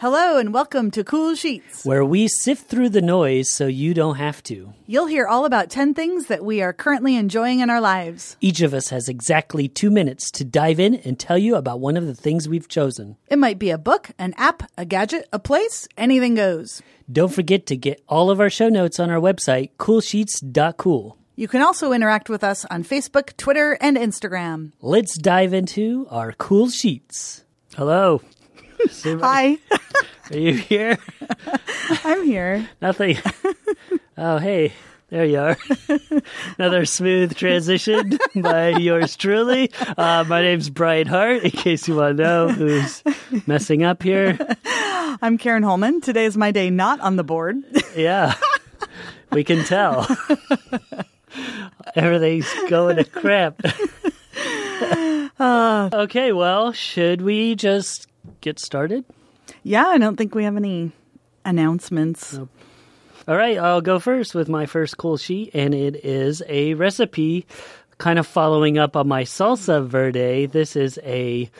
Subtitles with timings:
[0.00, 1.84] Hello and welcome to Cool Sheets.
[1.84, 4.72] where we sift through the noise so you don't have to.
[4.86, 8.36] You'll hear all about 10 things that we are currently enjoying in our lives.
[8.40, 11.96] Each of us has exactly two minutes to dive in and tell you about one
[11.96, 13.16] of the things we've chosen.
[13.26, 16.80] It might be a book, an app, a gadget, a place, anything goes.
[17.10, 21.18] Don't forget to get all of our show notes on our website, coolsheets.cool.
[21.34, 24.70] You can also interact with us on Facebook, Twitter, and Instagram.
[24.80, 27.42] Let's dive into our cool sheets.
[27.74, 28.22] Hello.
[28.86, 29.58] Hi,
[30.30, 30.98] Are you here?
[32.04, 32.68] I'm here.
[32.80, 33.16] Nothing.
[34.20, 34.72] Oh, hey.
[35.10, 35.56] There you are.
[36.58, 39.70] Another smooth transition by yours truly.
[39.96, 43.04] Uh, my name's Brian Hart, in case you want to know who's
[43.46, 44.36] messing up here.
[45.22, 46.00] I'm Karen Holman.
[46.00, 47.58] Today is my day not on the board.
[47.96, 48.34] Yeah,
[49.30, 50.08] we can tell.
[51.94, 53.62] Everything's going to crap.
[55.40, 58.08] okay, well, should we just
[58.48, 59.04] get started?
[59.62, 60.92] yeah, I don't think we have any
[61.44, 62.38] announcements.
[63.26, 67.46] All right, I'll go first with my first cool sheet, and it is a recipe
[67.98, 70.46] kind of following up on my salsa verde.
[70.46, 71.50] This is a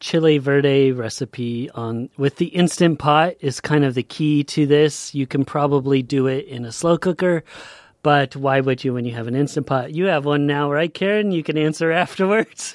[0.00, 5.14] chili verde recipe on with the instant pot is kind of the key to this.
[5.14, 7.44] You can probably do it in a slow cooker,
[8.02, 9.94] but why would you when you have an instant pot?
[9.94, 11.30] You have one now, right, Karen?
[11.30, 12.74] You can answer afterwards.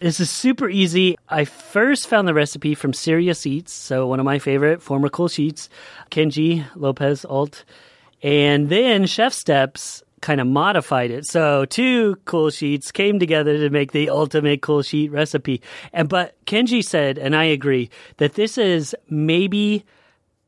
[0.00, 1.16] This is super easy.
[1.28, 5.28] I first found the recipe from Serious Eats, so one of my favorite former cool
[5.28, 5.68] sheets,
[6.10, 7.64] Kenji Lopez Alt.
[8.22, 11.26] And then Chef Steps kind of modified it.
[11.26, 15.60] So two cool sheets came together to make the ultimate cool sheet recipe.
[15.92, 19.84] And but Kenji said, and I agree, that this is maybe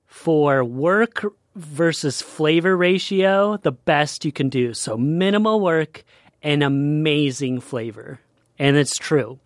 [0.07, 1.25] for work
[1.57, 4.73] versus flavor ratio, the best you can do.
[4.75, 6.05] So minimal work
[6.43, 8.21] and amazing flavor.
[8.59, 9.39] And it's true.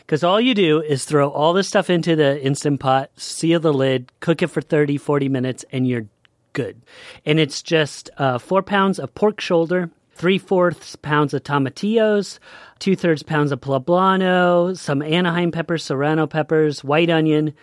[0.00, 3.72] Because all you do is throw all this stuff into the Instant Pot, seal the
[3.72, 6.06] lid, cook it for 30, 40 minutes, and you're
[6.52, 6.82] good.
[7.24, 12.38] And it's just uh, four pounds of pork shoulder, three fourths pounds of tomatillos,
[12.78, 17.54] two thirds pounds of poblano, some Anaheim peppers, serrano peppers, white onion,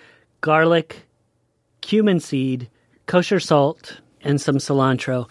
[0.41, 1.05] garlic,
[1.81, 2.69] cumin seed,
[3.05, 5.29] kosher salt, and some cilantro.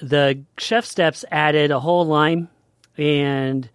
[0.00, 2.48] The chef steps added a whole lime
[2.96, 3.68] and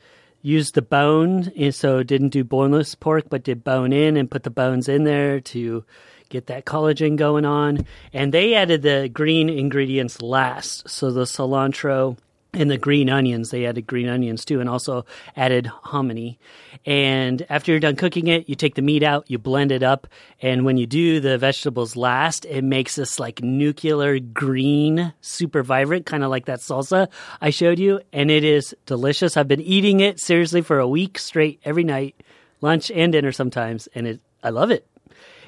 [0.44, 4.44] used the bone, and so didn't do boneless pork, but did bone in and put
[4.44, 5.84] the bones in there to
[6.30, 7.86] get that collagen going on.
[8.12, 12.18] And they added the green ingredients last, so the cilantro
[12.54, 13.50] and the green onions.
[13.50, 15.06] They added green onions too, and also
[15.36, 16.40] added hominy.
[16.86, 20.08] And after you're done cooking it, you take the meat out, you blend it up,
[20.42, 26.06] and when you do the vegetables last, it makes this like nuclear green, super vibrant,
[26.06, 27.08] kind of like that salsa
[27.42, 29.38] I showed you, and it is delicious.
[29.38, 32.16] I've been eating it seriously for a week straight every night,
[32.62, 34.86] lunch and dinner sometimes, and it I love it.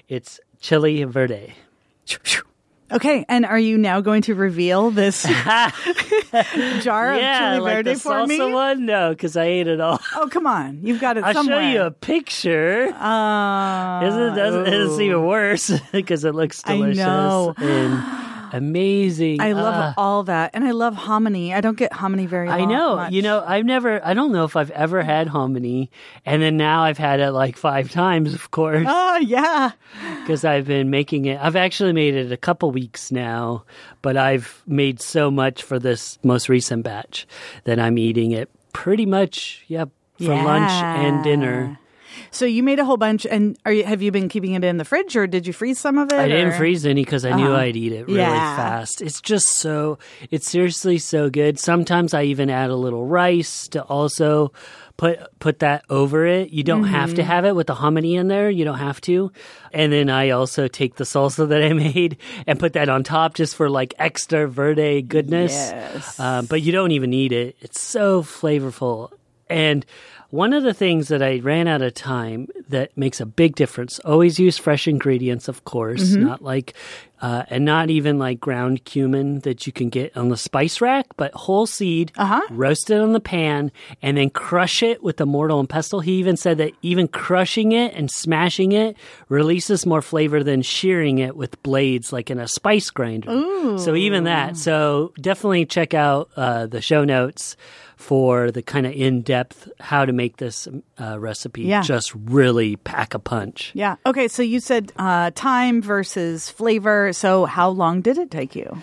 [0.07, 1.53] It's chili verde.
[2.95, 7.94] Okay, and are you now going to reveal this jar of yeah, chili like verde
[7.94, 8.39] the for me?
[8.53, 8.85] one.
[8.85, 10.00] No, because I ate it all.
[10.16, 10.79] Oh, come on.
[10.81, 11.61] You've got it I'll somewhere.
[11.61, 12.88] show you a picture.
[12.94, 17.03] Uh, Isn't it, it's even worse because it looks delicious.
[17.03, 17.53] I know.
[17.57, 18.25] and
[18.57, 19.41] amazing.
[19.41, 20.51] I love Ah, all that.
[20.53, 21.53] And I love hominy.
[21.53, 22.95] I don't get hominy very I know.
[22.95, 23.11] much.
[23.11, 24.03] You know, I've never.
[24.05, 25.89] I don't know if I've ever had hominy,
[26.25, 29.71] and then now I've had it like five times, of course, Oh, yeah.
[30.21, 31.39] because I've been making it.
[31.41, 33.63] I've actually made it a couple weeks now,
[34.01, 37.27] but I've made so much for this most recent batch
[37.66, 39.63] that I'm eating it pretty much.
[39.67, 39.85] Yeah.
[40.17, 41.77] For lunch and dinner.
[42.31, 44.78] So you made a whole bunch, and are you, have you been keeping it in
[44.78, 46.20] the fridge, or did you freeze some of it?
[46.20, 48.56] I didn't or- freeze any because I knew I'd eat it really Yeah.
[48.56, 49.02] fast.
[49.02, 49.98] It's just so,
[50.31, 51.59] it's seriously so good.
[51.59, 54.52] Sometimes I even add a little rice to also
[54.98, 56.52] put put that over it.
[56.52, 57.16] You don't have Mm-hmm.
[57.18, 58.50] to have it with the hominy in there.
[58.50, 59.30] You don't have to.
[59.74, 63.34] And then I also take the salsa that I made and put that on top
[63.34, 65.52] just for like extra verde goodness.
[65.53, 66.18] Yes.
[66.20, 67.58] Um, but you don't even need it.
[67.59, 69.12] It's so flavorful.
[69.50, 69.86] And
[70.30, 74.00] one of the things that I ran out of time that makes a big difference,
[74.00, 76.23] always use fresh ingredients, of course, mm-hmm.
[76.23, 76.73] not like,
[77.25, 81.05] uh, and not even like ground cumin that you can get on the spice rack,
[81.17, 82.41] but whole seed, Uh-huh.
[82.51, 86.01] roast it on the pan, and then crush it with the mortar and pestle.
[86.01, 88.95] He even said that even crushing it and smashing it
[89.29, 93.31] releases more flavor than shearing it with blades like in a spice grinder.
[93.77, 94.55] So even that.
[94.57, 97.55] So definitely check out uh, the show notes
[97.97, 100.67] for the kind of in-depth how to make this
[100.99, 101.63] uh, recipe.
[101.63, 101.81] Yeah.
[101.81, 103.72] Just really pack a punch.
[103.73, 103.95] Yeah.
[104.05, 104.27] Okay.
[104.27, 107.13] So you said uh, time versus flavor.
[107.16, 108.82] So how long did it take you?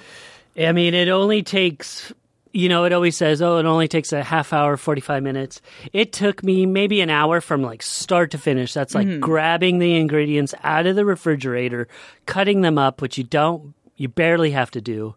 [0.56, 2.12] I mean, it only takes
[2.52, 5.62] you know, it always says, oh, it only takes a half hour, 45 minutes.
[5.92, 8.74] It took me maybe an hour from like start to finish.
[8.74, 9.20] That's like mm-hmm.
[9.20, 11.88] grabbing the ingredients out of the refrigerator,
[12.26, 15.14] cutting them up, which you don't, you barely have to do.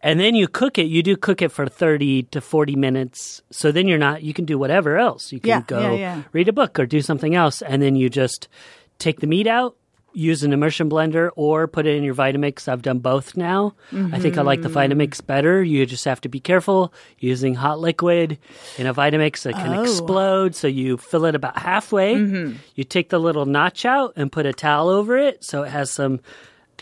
[0.00, 0.84] And then you cook it.
[0.84, 3.42] You do cook it for 30 to 40 minutes.
[3.50, 5.32] So then you're not, you can do whatever else.
[5.32, 6.22] You can Yeah, go yeah, yeah.
[6.32, 7.62] read a book or do something else.
[7.62, 8.46] And then you just
[9.00, 9.76] take the meat out,
[10.18, 12.66] use an immersion blender, or put it in your Vitamix.
[12.68, 13.74] I've done both now.
[13.92, 14.92] I think I like the Mm-hmm.
[15.00, 15.62] Vitamix better.
[15.62, 18.38] You just have to be careful using hot liquid
[18.76, 19.82] in a Vitamix that can Oh.
[19.82, 20.54] explode.
[20.54, 22.16] So you fill it about halfway.
[22.16, 22.56] Mm-hmm.
[22.74, 25.90] You take the little notch out and put a towel over it so it has
[25.92, 26.20] some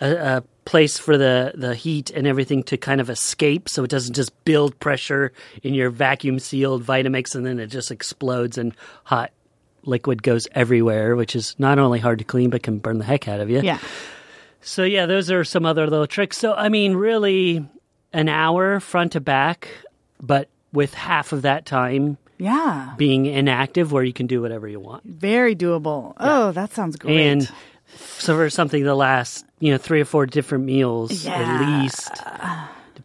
[0.00, 3.90] a, a place for the, the heat and everything to kind of escape so it
[3.90, 8.74] doesn't just build pressure in your vacuum sealed Vitamix and then it just explodes and
[9.04, 9.30] hot
[9.86, 13.28] liquid goes everywhere, which is not only hard to clean but can burn the heck
[13.28, 13.60] out of you.
[13.62, 13.78] Yeah.
[14.60, 16.38] So yeah, those are some other little tricks.
[16.38, 17.66] So I mean, really,
[18.12, 19.68] an hour front to back,
[20.20, 22.94] but with half of that time Yeah.
[22.96, 25.04] being inactive, where you can do whatever you want.
[25.04, 26.14] Very doable.
[26.18, 27.18] Oh, that sounds great.
[27.20, 27.50] And
[27.96, 31.34] so for something to last, you know, three or four different meals Yeah.
[31.36, 32.10] at least,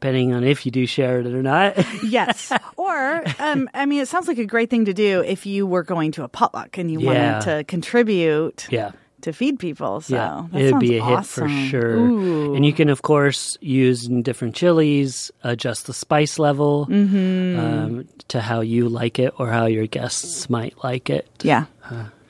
[0.01, 1.77] depending on if you do share it or not.
[2.03, 2.51] yes.
[2.75, 5.83] Or, um, I mean, it sounds like a great thing to do if you were
[5.83, 7.33] going to a potluck and you Yeah.
[7.37, 8.93] wanted to contribute yeah.
[9.21, 10.01] to feed people.
[10.01, 11.65] So Yeah, that it'd be a sounds hit for awesome.
[11.69, 11.95] sure.
[11.97, 12.55] Ooh.
[12.55, 17.59] And you can, of course, use different chilies, adjust the spice level Mm-hmm.
[17.59, 21.29] um, to how you like it or how your guests might like it.
[21.43, 21.65] Yeah.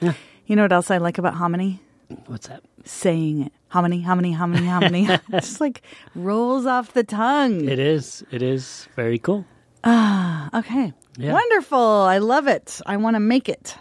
[0.01, 0.13] yeah.
[0.45, 1.79] You know what else I like about hominy?
[2.27, 2.63] What's that?
[2.83, 3.53] Saying it.
[3.71, 5.07] Hominy, hominy, hominy, hominy.
[5.31, 5.81] Just like
[6.13, 7.67] rolls off the tongue.
[7.67, 8.23] It is.
[8.29, 9.45] It is very cool.
[9.83, 10.93] Ah, okay.
[11.17, 11.33] Yeah.
[11.33, 11.79] Wonderful.
[11.79, 12.81] I love it.
[12.85, 13.77] I want to make it.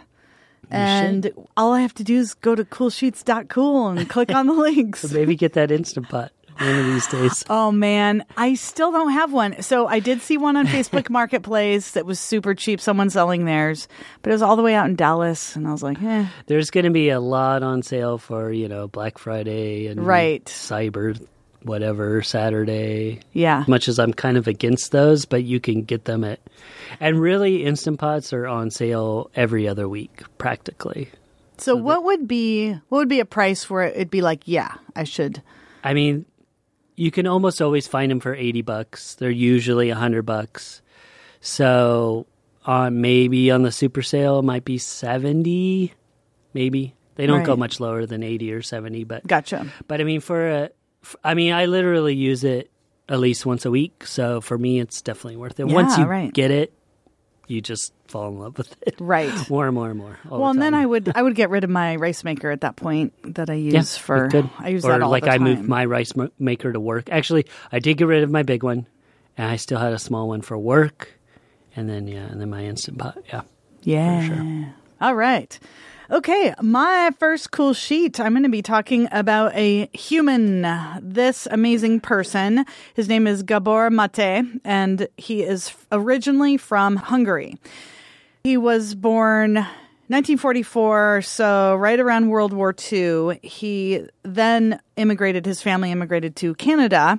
[0.73, 5.01] And all I have to do is go to coolsheets.cool and click on the links.
[5.01, 7.43] so Maybe get that Instant Pot one of these days.
[7.49, 9.61] Oh man, I still don't have one.
[9.61, 12.79] So I did see one on Facebook Marketplace that was super cheap.
[12.81, 13.87] Someone selling theirs,
[14.21, 16.25] but it was all the way out in Dallas, and I was like, eh.
[16.47, 20.43] There's going to be a lot on sale for, you know, Black Friday and Right.
[20.45, 21.19] Cyber,
[21.63, 23.19] whatever, Saturday.
[23.33, 23.63] Yeah.
[23.67, 26.39] Much as I'm kind of against those, but you can get them at.
[26.99, 31.09] And really, Instant Pots are on sale every other week, practically.
[31.57, 35.03] So what would be what would be a price where it'd be like, yeah, I
[35.03, 35.43] should.
[35.83, 36.25] I mean,
[36.95, 39.15] you can almost always find them for 80 bucks.
[39.15, 40.81] They're usually 100 bucks.
[41.39, 42.27] So,
[42.65, 45.93] on maybe on the super sale it might be 70,
[46.53, 46.95] maybe.
[47.15, 49.67] They don't go much lower than 80 or 70, but Gotcha.
[49.87, 50.69] but I mean for a
[51.03, 52.71] f- I mean, I literally use it
[53.09, 55.67] at least once a week, so for me it's definitely worth it.
[55.67, 56.33] once you right.
[56.33, 56.73] get it,
[57.51, 58.95] you just fall in love with it.
[58.99, 59.31] Right.
[59.49, 60.17] More and more and more.
[60.29, 60.73] all the Well, and then.
[60.73, 63.55] I would I would get rid of my rice maker at that point that I
[63.55, 64.29] use Yeah, for.
[64.59, 67.09] I use or that all like I moved my rice maker to work.
[67.11, 68.87] Actually, I did get rid of my big one,
[69.37, 71.19] and I still had a small one for work,
[71.75, 73.17] and then yeah, and then my instant pot.
[73.27, 73.41] Yeah,
[73.83, 74.27] Yeah.
[74.27, 74.73] Sure.
[75.01, 75.59] All right.
[76.11, 78.19] Okay, my first cool sheet.
[78.19, 80.63] I'm going to be talking about a human,
[81.01, 82.65] this amazing person.
[82.93, 87.57] His name is Gabor Mate, and he is originally from Hungary.
[88.43, 89.65] He was born
[90.11, 93.39] 1944, so right around World War II.
[93.41, 97.17] He then immigrated, his family immigrated to Canada.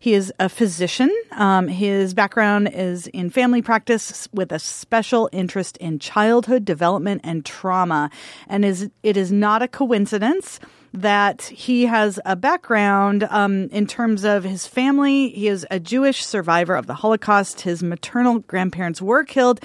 [0.00, 1.08] He is a physician.
[1.36, 7.44] Um, his background is in family practice with a special interest in childhood development and
[7.44, 8.10] trauma.
[8.48, 10.58] And is it is not a coincidence
[10.94, 15.30] that he has a background um, in terms of his family.
[15.30, 17.62] He is a Jewish survivor of the Holocaust.
[17.62, 19.60] His maternal grandparents were killed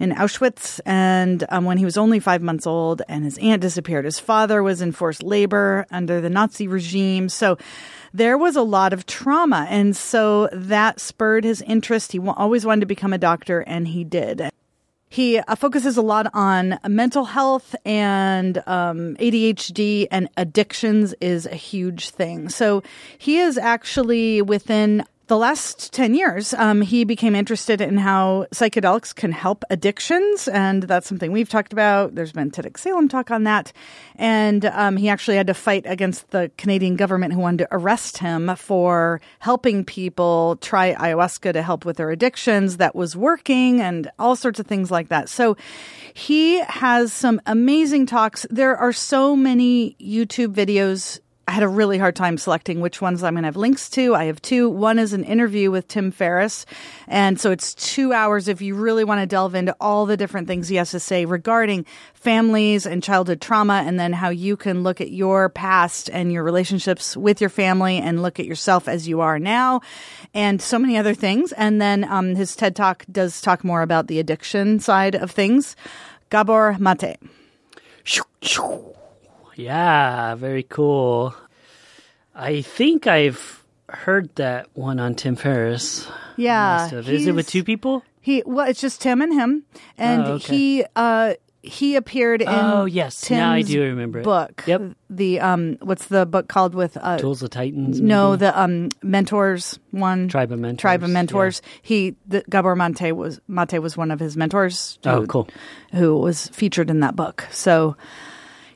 [0.00, 4.04] in Auschwitz, and um, when he was only five months old, and his aunt disappeared.
[4.04, 7.28] His father was in forced labor under the Nazi regime.
[7.28, 7.58] So
[8.12, 12.12] there was a lot of trauma, and so that spurred his interest.
[12.12, 14.51] He wa- always wanted to become a doctor, and he did.
[15.12, 21.54] He uh, focuses a lot on mental health and um, ADHD and addictions is a
[21.54, 22.48] huge thing.
[22.48, 22.82] So
[23.18, 29.14] he is actually within the last 10 years, um, he became interested in how psychedelics
[29.14, 30.46] can help addictions.
[30.46, 32.14] And that's something we've talked about.
[32.14, 33.72] There's been TEDx Salem talk on that.
[34.16, 38.18] And um, he actually had to fight against the Canadian government who wanted to arrest
[38.18, 44.10] him for helping people try ayahuasca to help with their addictions that was working and
[44.18, 45.30] all sorts of things like that.
[45.30, 45.56] So
[46.12, 48.44] he has some amazing talks.
[48.50, 51.20] There are so many YouTube videos
[51.52, 54.14] I had a really hard time selecting which ones I'm going to have links to.
[54.14, 54.70] I have two.
[54.70, 56.64] One is an interview with Tim Ferriss.
[57.08, 60.48] And so it's two hours if you really want to delve into all the different
[60.48, 64.82] things he has to say regarding families and childhood trauma and then how you can
[64.82, 69.06] look at your past and your relationships with your family and look at yourself as
[69.06, 69.82] you are now
[70.32, 71.52] and so many other things.
[71.52, 75.76] And then um, his TED Talk does talk more about the addiction side of things.
[76.30, 77.18] Gabor Mate.
[79.54, 81.34] Yeah, very cool.
[82.34, 86.08] I think I've heard that one on Tim Ferriss.
[86.36, 86.90] Yeah.
[86.92, 88.02] Is it with two people?
[88.20, 89.64] He well, it's just Tim and him,
[89.98, 90.56] and Oh, okay.
[90.56, 91.34] he uh
[91.64, 93.20] he appeared in Oh, yes.
[93.20, 94.24] Tim's Now I do remember it.
[94.24, 94.64] book.
[94.66, 94.92] Yep.
[95.10, 97.18] The um, what's the book called with uh?
[97.18, 98.00] Tools of Titans?
[98.00, 100.28] No, the um mentors one.
[100.28, 100.80] Tribe of Mentors.
[100.80, 101.14] Tribe of yeah.
[101.14, 101.62] mentors.
[101.82, 104.98] He the Gabor Mate was Mate was one of his mentors.
[105.04, 105.48] Oh, who- cool.
[105.92, 107.46] Who was featured in that book?
[107.50, 107.96] So.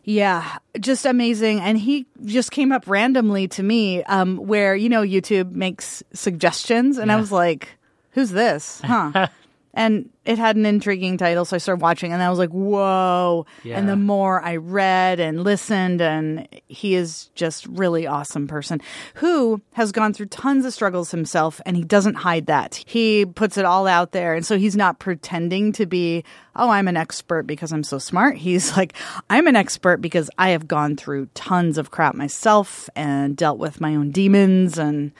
[0.09, 1.61] Yeah, just amazing.
[1.61, 6.97] And he just came up randomly to me, um, where, you know, YouTube makes suggestions.
[6.97, 7.71] And I was like,
[8.13, 8.81] who's this?
[8.85, 9.27] Huh.
[9.77, 11.45] and it had an intriguing title.
[11.45, 13.47] So I started watching and I was like, whoa.
[13.63, 13.79] Yeah.
[13.79, 18.81] And the more I read and listened, and he is just really awesome person
[19.15, 22.83] who has gone through tons of struggles himself and he doesn't hide that.
[22.87, 24.35] He puts it all out there.
[24.35, 26.25] And so he's not pretending to be,
[26.57, 28.39] oh, I'm an expert because I'm so smart.
[28.39, 28.95] He's like,
[29.29, 33.81] I'm an expert because I have gone through tons of crap myself and dealt with
[33.81, 35.13] my own demons and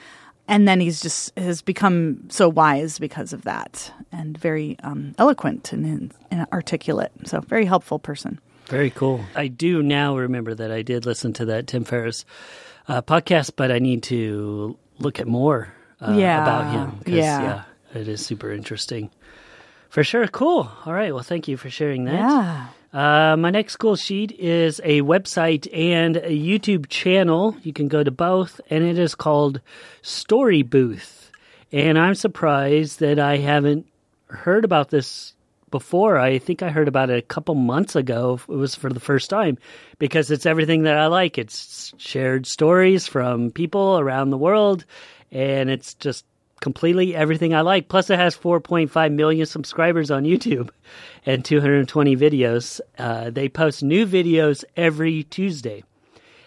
[0.47, 5.71] and then he's just has become so wise because of that and very um, eloquent
[5.73, 9.21] and, and articulate so very helpful person Very cool.
[9.35, 12.25] I do now remember that I did listen to that Tim Ferriss
[12.89, 16.99] uh, podcast, but I need to look at more uh, Yeah, about him.
[16.99, 17.63] 'cause, yeah.
[17.93, 19.09] it is super interesting.
[19.89, 20.27] For sure.
[20.27, 20.69] Cool.
[20.85, 21.13] All right.
[21.13, 22.13] Well, thank you for sharing that.
[22.15, 27.55] yeah Uh, my next cool sheet is a website and a YouTube channel.
[27.61, 29.61] You can go to both, and it is called
[30.01, 31.31] Story Booth.
[31.71, 33.85] And I'm surprised that I haven't
[34.29, 35.35] heard about this
[35.69, 36.17] before.
[36.17, 38.39] I think I heard about it a couple months ago.
[38.49, 39.59] It was for the first time
[39.99, 41.37] because it's everything that I like.
[41.37, 44.85] It's shared stories from people around the world,
[45.31, 46.25] and it's just
[46.61, 47.87] completely everything I like.
[47.87, 50.69] Plus, it has 4.5 million subscribers on YouTube
[51.25, 52.79] and 220 videos.
[52.97, 55.83] Uh, they post new videos every Tuesday.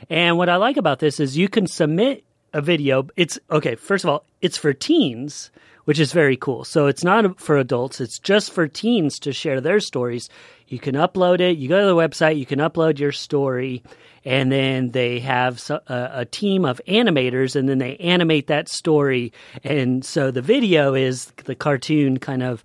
[0.08, 3.06] And what I like about this is you can submit a video.
[3.16, 5.50] It's okay, first of all, it's for teens,
[5.84, 6.64] which is very cool.
[6.64, 10.28] So it's not for adults, it's just for teens to share their stories.
[10.68, 11.58] You can upload it.
[11.58, 13.82] You go to the website, you can upload your story,
[14.24, 19.32] and then they have a, team of animators, and then they animate that story.
[19.64, 22.62] And so the video is the cartoon kind of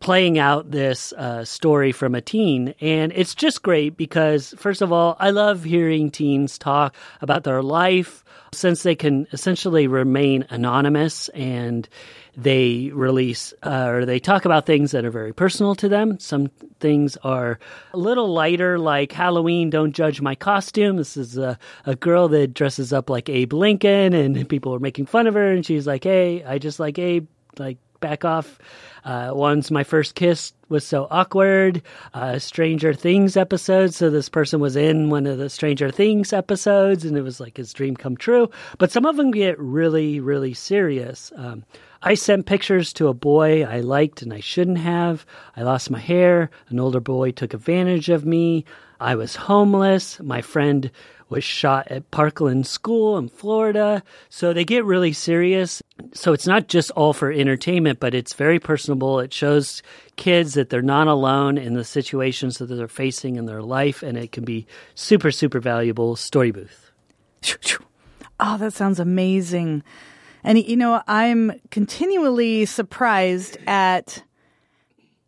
[0.00, 2.74] playing out this uh, story from a teen.
[2.80, 7.62] And it's just great because, first of all, I love hearing teens talk about their
[7.62, 11.88] life since they can essentially remain anonymous and
[12.36, 16.20] they release uh, or they talk about things that are very personal to them.
[16.20, 17.58] Some things are
[17.92, 20.96] a little lighter, like Halloween, don't judge my costume.
[20.96, 25.06] This is a, a girl that dresses up like Abe Lincoln, and people are making
[25.06, 27.26] fun of her, and she's like, hey, I just like Abe,
[27.58, 28.60] like back off.
[29.04, 31.82] Uh, once my first kiss was so awkward.
[32.14, 33.94] Uh, Stranger Things episode.
[33.94, 37.56] So this person was in one of the Stranger Things episodes, and it was like
[37.56, 38.50] his dream come true.
[38.78, 41.32] But some of them get really, really serious.
[41.36, 41.64] Um,
[42.02, 45.26] I sent pictures to a boy I liked and I shouldn't have.
[45.56, 46.50] I lost my hair.
[46.68, 48.64] An older boy took advantage of me.
[49.00, 50.20] I was homeless.
[50.20, 50.90] My friend
[51.28, 54.02] was shot at Parkland School in Florida.
[54.28, 55.82] So they get really serious.
[56.12, 59.20] So it's not just all for entertainment, but it's very personable.
[59.20, 59.82] It shows
[60.16, 64.16] kids that they're not alone in the situations that they're facing in their life, and
[64.16, 66.16] it can be super, super valuable.
[66.16, 66.90] Story Booth.
[68.40, 69.82] oh that sounds amazing
[70.44, 74.22] and you know i'm continually surprised at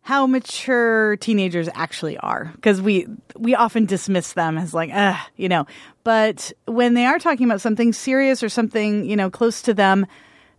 [0.01, 5.47] how mature teenagers actually are because we we often dismiss them as like uh you
[5.47, 5.65] know.
[6.03, 10.07] But when they are talking about something serious or something you know close to them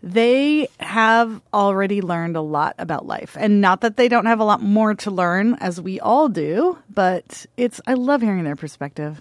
[0.05, 3.37] they have already learned a lot about life.
[3.39, 6.79] And not that they don't have a lot more to learn as we all do
[6.93, 9.21] but it's i love hearing their perspective.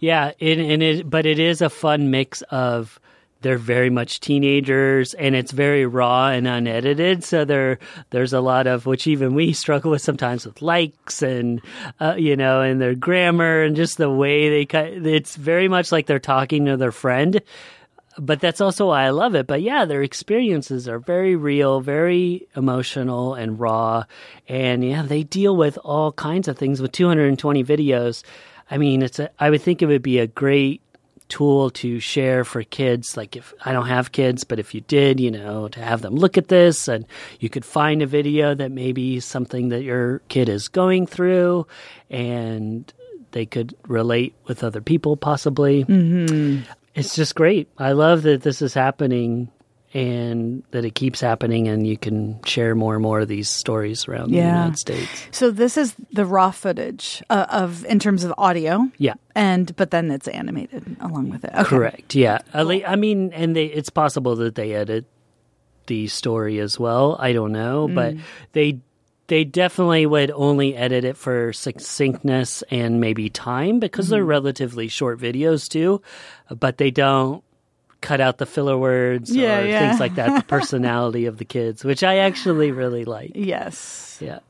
[0.00, 2.98] Yeah, it, and it, but it is a fun mix of
[3.44, 7.22] they're very much teenagers and it's very raw and unedited.
[7.22, 11.60] So there, there's a lot of which even we struggle with sometimes with likes and
[12.00, 14.86] uh, you know, and their grammar and just the way they cut.
[14.86, 17.40] It's very much like they're talking to their friend.
[18.16, 19.46] But that's also why I love it.
[19.46, 24.04] But yeah, their experiences are very real, very emotional and raw.
[24.48, 28.22] And yeah, they deal with all kinds of things with 220 videos.
[28.70, 30.80] I mean, it's a, I would think it would be a great
[31.28, 33.16] tool to share for kids.
[33.16, 36.14] Like if I don't have kids, but if you did, you know, to have them
[36.14, 37.06] look at this and
[37.40, 41.66] you could find a video that maybe something that your kid is going through
[42.10, 42.92] and
[43.32, 45.84] they could relate with other people possibly.
[45.84, 46.70] Mm-hmm.
[46.94, 47.68] It's just great.
[47.76, 49.50] I love that this is happening
[49.94, 54.08] and that it keeps happening and you can share more and more of these stories
[54.08, 55.08] around the United States.
[55.30, 58.90] So this is the raw footage uh, of in terms of audio.
[58.98, 59.14] Yeah.
[59.36, 61.52] And but then it's animated along with it.
[61.52, 61.64] Okay.
[61.64, 62.14] Correct.
[62.14, 62.38] Yeah.
[62.54, 65.04] Lea- I mean, and they, it's possible that they edit
[65.86, 67.16] the story as well.
[67.20, 68.14] I don't know, but
[68.52, 68.80] they
[69.26, 75.20] they definitely would only edit it for succinctness and maybe time because they're relatively short
[75.20, 76.02] videos too.
[76.50, 77.43] But they don't
[78.04, 79.88] cut out the filler words Yeah, or yeah.
[79.88, 80.36] things like that.
[80.36, 83.32] The personality of the kids, which I actually really like.
[83.34, 84.18] Yes.
[84.20, 84.40] Yeah.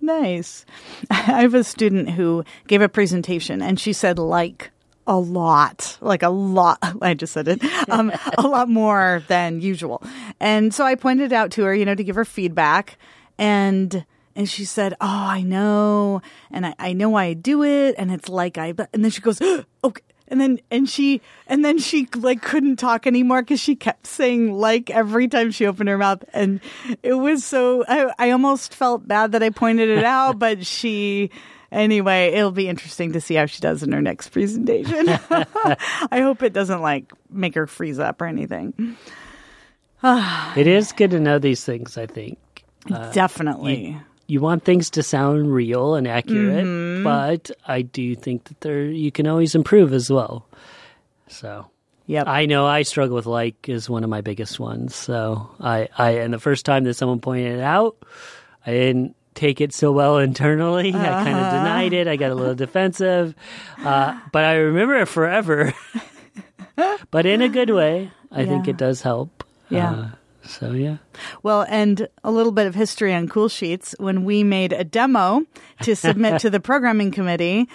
[0.00, 0.64] Nice.
[1.10, 4.70] I have a student who gave a presentation and she said like
[5.06, 6.78] a lot, like a lot.
[7.02, 10.02] I just said it, um, a lot more than usual.
[10.40, 12.98] And so I pointed out to her, you know, to give her feedback
[13.38, 14.04] and,
[14.34, 16.22] and she said, Oh, I know.
[16.50, 17.94] And I, I know why I do it.
[17.98, 19.38] And it's like I, but, and then she goes,
[19.84, 20.02] Okay.
[20.32, 24.54] And then, and she, and then she like couldn't talk anymore because she kept saying
[24.54, 26.24] like every time she opened her mouth.
[26.32, 26.60] And
[27.02, 31.30] it was so, I, I almost felt bad that I pointed it out, but she,
[31.70, 35.06] anyway, it'll be interesting to see how she does in her next presentation.
[35.30, 38.96] I hope it doesn't like make her freeze up or anything.
[40.56, 42.38] It is good to know these things, I think.
[42.88, 43.88] Definitely.
[43.88, 44.00] Uh, you
[44.40, 47.04] want things to sound real and accurate, Mm-hmm.
[47.04, 50.46] but I do think that there you can always improve as well.
[51.28, 51.68] So
[52.06, 52.26] Yep.
[52.26, 54.94] I know I struggle with like is one of my biggest ones.
[54.94, 57.96] So I, I and the first time that someone pointed it out,
[58.66, 60.88] I didn't take it so well internally.
[60.88, 61.46] I kind Uh-huh.
[61.46, 62.08] of denied it.
[62.08, 63.34] I got a little defensive,
[63.78, 65.72] uh, but I remember it forever.
[67.10, 69.44] but in a good way, I think it does help.
[69.70, 69.90] Yeah.
[69.92, 70.08] Uh,
[70.44, 70.98] so yeah.
[71.42, 73.94] Well, and a little bit of history on Cool Sheets.
[73.98, 75.44] When we made a demo
[75.82, 77.68] to submit to the programming committee,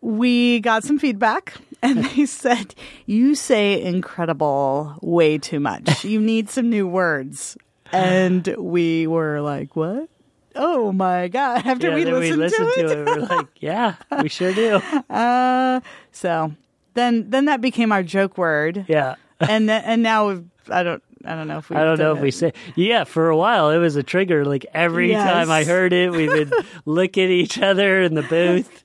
[0.00, 2.74] we got some feedback and they said,
[3.06, 6.04] You say incredible way too much.
[6.04, 7.56] You need some new words.
[7.92, 10.08] And we were like, What?
[10.54, 11.66] Oh my God.
[11.66, 12.98] After yeah, we listened, we listened to, to it.
[12.98, 14.76] it, we're like, yeah, we sure do.
[15.08, 16.52] Uh, so
[16.94, 18.84] then then that became our joke word.
[18.88, 19.14] Yeah.
[19.40, 22.14] And th- and now we've, I don't I don't know if we I don't know
[22.14, 23.04] if we say yeah.
[23.04, 24.44] For a while, it was a trigger.
[24.44, 25.28] Like every Yes.
[25.28, 26.52] time I heard it, we would
[26.84, 28.84] look at each other in the booth,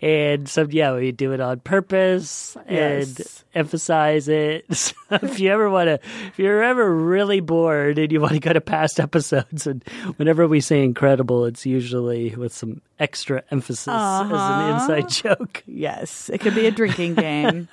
[0.00, 3.44] and so yeah, we do it on purpose and Yes.
[3.54, 4.64] emphasize it.
[4.74, 5.94] So if you ever want to,
[6.28, 9.84] if you're ever really bored and you want to go to past episodes, and
[10.16, 14.74] whenever we say incredible, it's usually with some extra emphasis as an uh-huh.
[14.74, 15.62] inside joke.
[15.66, 17.68] Yes, it could be a drinking game.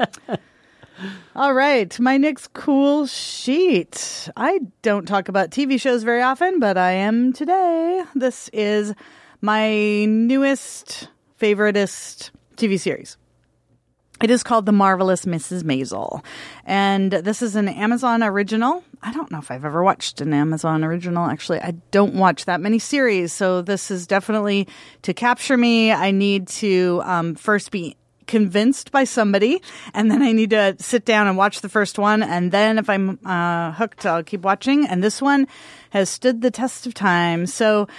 [1.35, 4.29] All right, my next cool sheet.
[4.35, 8.03] I don't talk about TV shows very often, but I am today.
[8.15, 8.93] This is
[9.41, 11.07] my newest,
[11.39, 13.17] favoritist TV series.
[14.21, 15.63] It is called The Marvelous Mrs.
[15.63, 16.23] Maisel.
[16.63, 18.83] And this is an Amazon original.
[19.01, 21.25] I don't know if I've ever watched an Amazon original.
[21.25, 23.33] Actually, I don't watch that many series.
[23.33, 24.67] So this is definitely
[25.01, 25.91] to capture me.
[25.91, 27.97] I need to um, first be
[28.31, 29.61] convinced by somebody,
[29.93, 32.23] and then I need to sit down and watch the first one.
[32.23, 34.87] And then if I'm uh, hooked, I'll keep watching.
[34.87, 35.47] And this one
[35.89, 37.45] has stood the test of time.
[37.45, 37.89] So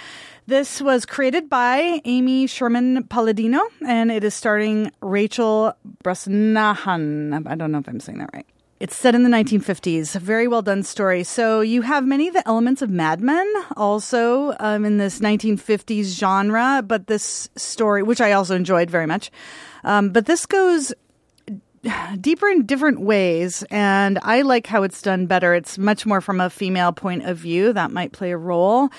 [0.47, 7.47] this was created by Amy Sherman Palladino, and it is starring Rachel Brosnahan.
[7.47, 8.47] I don't know if I'm saying that right.
[8.79, 10.19] It's set in the 1950s.
[10.19, 11.23] Very well done story.
[11.23, 16.17] So you have many of the elements of Mad Men also um, in this 1950s
[16.17, 19.31] genre, but this story, which I also enjoyed very much,
[19.83, 20.93] um, but this goes
[22.21, 25.53] deeper in different ways, and I like how it's done better.
[25.53, 27.73] It's much more from a female point of view.
[27.73, 28.89] That might play a role.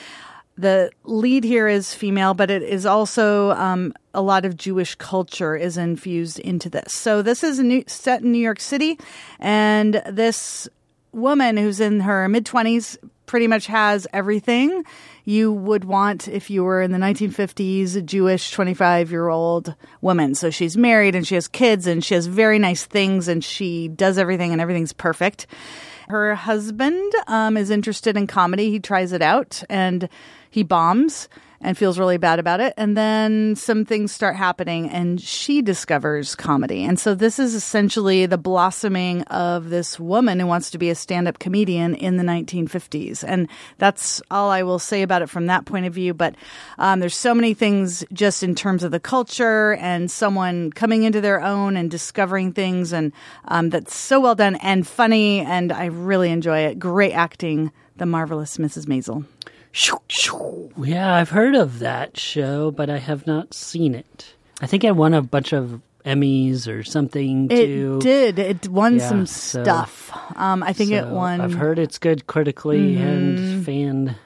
[0.57, 5.57] The lead here is female, but it is also um, a lot of Jewish culture
[5.57, 6.95] is infused into this.
[6.95, 8.99] So this is new, set in New York City,
[9.41, 10.69] and this
[11.13, 14.85] woman who's in her mid twenties pretty much has everything
[15.25, 20.35] you would want if you were in the 1950s, a Jewish 25 year old woman.
[20.35, 23.89] So she's married and she has kids and she has very nice things and she
[23.89, 25.47] does everything and everything's perfect.
[26.09, 28.71] Her husband um, is interested in comedy.
[28.71, 30.09] He tries it out and
[30.51, 31.29] he bombs.
[31.65, 32.75] And feels really bad about it.
[32.77, 36.85] And then some things start happening and she discovers comedy.
[36.85, 40.95] And so this is essentially the blossoming of this woman who wants to be a
[40.95, 43.25] stand up comedian in the 1950s.
[43.27, 43.49] And
[43.79, 46.13] that's all I will say about it from that point of view.
[46.13, 46.35] But
[46.79, 51.23] um, there's so many things just in terms of the culture and someone coming into
[51.23, 52.93] their own and discovering things.
[52.93, 53.11] And
[53.47, 55.41] um, that's so well done and funny.
[55.41, 56.79] And I really enjoy it.
[56.79, 57.73] Great acting.
[57.97, 58.87] The marvelous Mrs.
[58.87, 59.25] Maisel.
[60.79, 64.35] Yeah, I've heard of that show, but I have not seen it.
[64.61, 67.99] I think it won a bunch of Emmys or something It too.
[68.01, 68.39] did.
[68.39, 70.11] It won Yeah, some so- stuff.
[70.37, 71.41] Um, I think it won.
[71.41, 73.03] I've heard it's good critically Mm-hmm.
[73.03, 74.17] and fan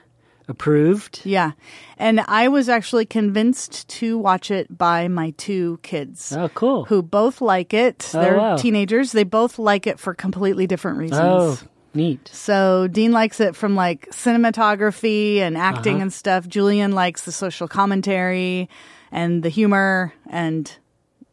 [0.48, 1.20] approved.
[1.24, 1.52] Yeah.
[1.98, 6.34] And I was actually convinced to watch it by my two kids.
[6.36, 6.84] Oh, cool.
[6.86, 8.10] Who both like it.
[8.14, 8.56] Oh, They're wow.
[8.56, 9.12] teenagers.
[9.12, 11.20] They both like it for completely different reasons.
[11.22, 11.58] Oh,
[11.94, 12.28] neat.
[12.32, 16.02] So Dean likes it from like cinematography and acting Uh-huh.
[16.02, 16.46] and stuff.
[16.48, 18.68] Julian likes the social commentary
[19.10, 20.12] and the humor.
[20.28, 20.70] And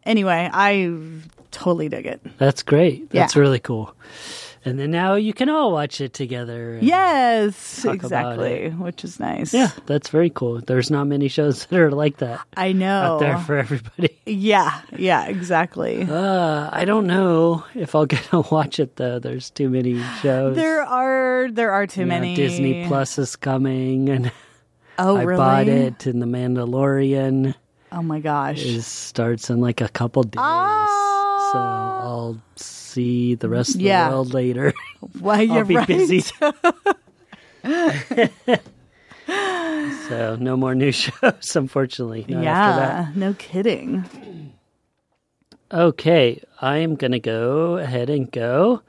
[0.05, 0.91] anyway, I
[1.51, 2.21] totally dig it.
[2.37, 3.09] That's great.
[3.11, 3.41] That's Yeah.
[3.41, 3.93] really cool.
[4.67, 6.80] And then now you can all watch it together.
[6.82, 9.54] Yes, exactly, which is nice.
[9.54, 10.60] Yeah, that's very cool.
[10.60, 12.88] There's not many shows that are like that I know.
[13.01, 14.17] out there for everybody.
[14.25, 16.08] Yeah, yeah, exactly.
[16.15, 19.19] Uh, I don't know if I'll get to watch it though.
[19.19, 20.56] There's too many shows.
[20.56, 22.36] There are there are too You know, many.
[22.36, 24.32] Disney Plus is coming, and
[24.97, 25.38] Oh, I really?
[25.38, 26.06] bought it.
[26.08, 27.54] And The Mandalorian
[27.91, 28.63] Oh my gosh.
[28.65, 31.49] It starts in like a couple days, Oh.
[31.54, 32.41] so I'll
[32.95, 34.08] see the rest of Yeah.
[34.10, 34.73] the world later.
[35.19, 35.88] Why you're I'll be right.
[35.88, 36.21] busy.
[40.08, 42.25] so no more new shows, unfortunately.
[42.27, 43.08] not after that.
[43.08, 44.53] Yeah, no kidding.
[45.71, 48.81] Okay, I am going to go ahead and go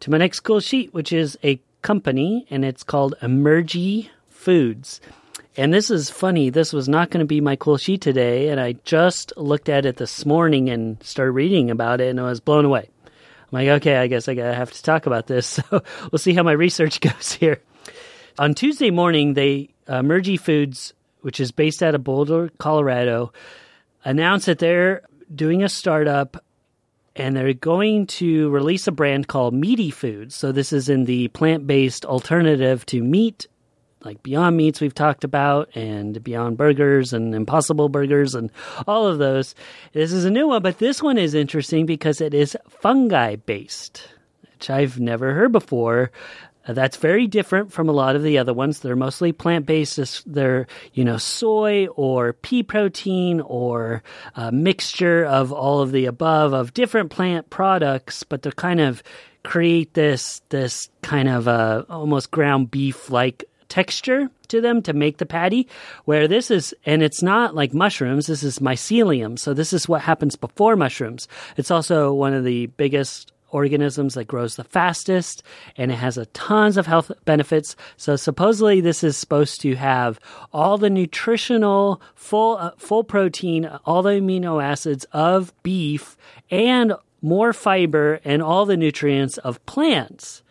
[0.00, 5.00] to my next cool sheet, which is a company, and it's called Emergy Foods.
[5.56, 6.50] And this is funny.
[6.50, 9.86] This was not going to be my cool sheet today, and I just looked at
[9.86, 12.88] it this morning and started reading about it, and I was blown away.
[13.50, 15.58] I'm like, okay, I guess I gotta have to talk about this.
[15.70, 17.60] So we'll see how my research goes here.
[18.38, 23.32] On Tuesday morning, they uh, Emergy Foods, which is based out of Boulder, Colorado,
[24.04, 25.02] announced that they're
[25.34, 26.42] doing a startup
[27.16, 30.36] and they're going to release a brand called Meati Foods.
[30.36, 33.48] So this is in the plant-based alternative to meat,
[34.04, 38.50] like Beyond Meats we've talked about, and Beyond Burgers and Impossible Burgers and
[38.86, 39.54] all of those.
[39.92, 44.02] This is a new one, but this one is interesting because it is fungi-based,
[44.52, 46.12] which I've never heard before.
[46.66, 48.80] Uh, That's very different from a lot of the other ones.
[48.80, 50.22] They're mostly plant based.
[50.26, 54.02] They're, you know, soy or pea protein or
[54.36, 59.02] a mixture of all of the above of different plant products, but they're kind of
[59.44, 65.18] create this, this kind of uh, almost ground beef like texture to them to make
[65.18, 65.68] the patty
[66.04, 69.38] where this is and it's not like mushrooms this is mycelium.
[69.38, 71.28] So this is what happens before mushrooms.
[71.56, 75.42] It's also one of the biggest organisms that grows the fastest
[75.76, 77.76] and it has a tons of health benefits.
[77.96, 80.20] So supposedly this is supposed to have
[80.52, 86.16] all the nutritional full uh, full protein all the amino acids of beef
[86.50, 90.42] and more fiber and all the nutrients of plants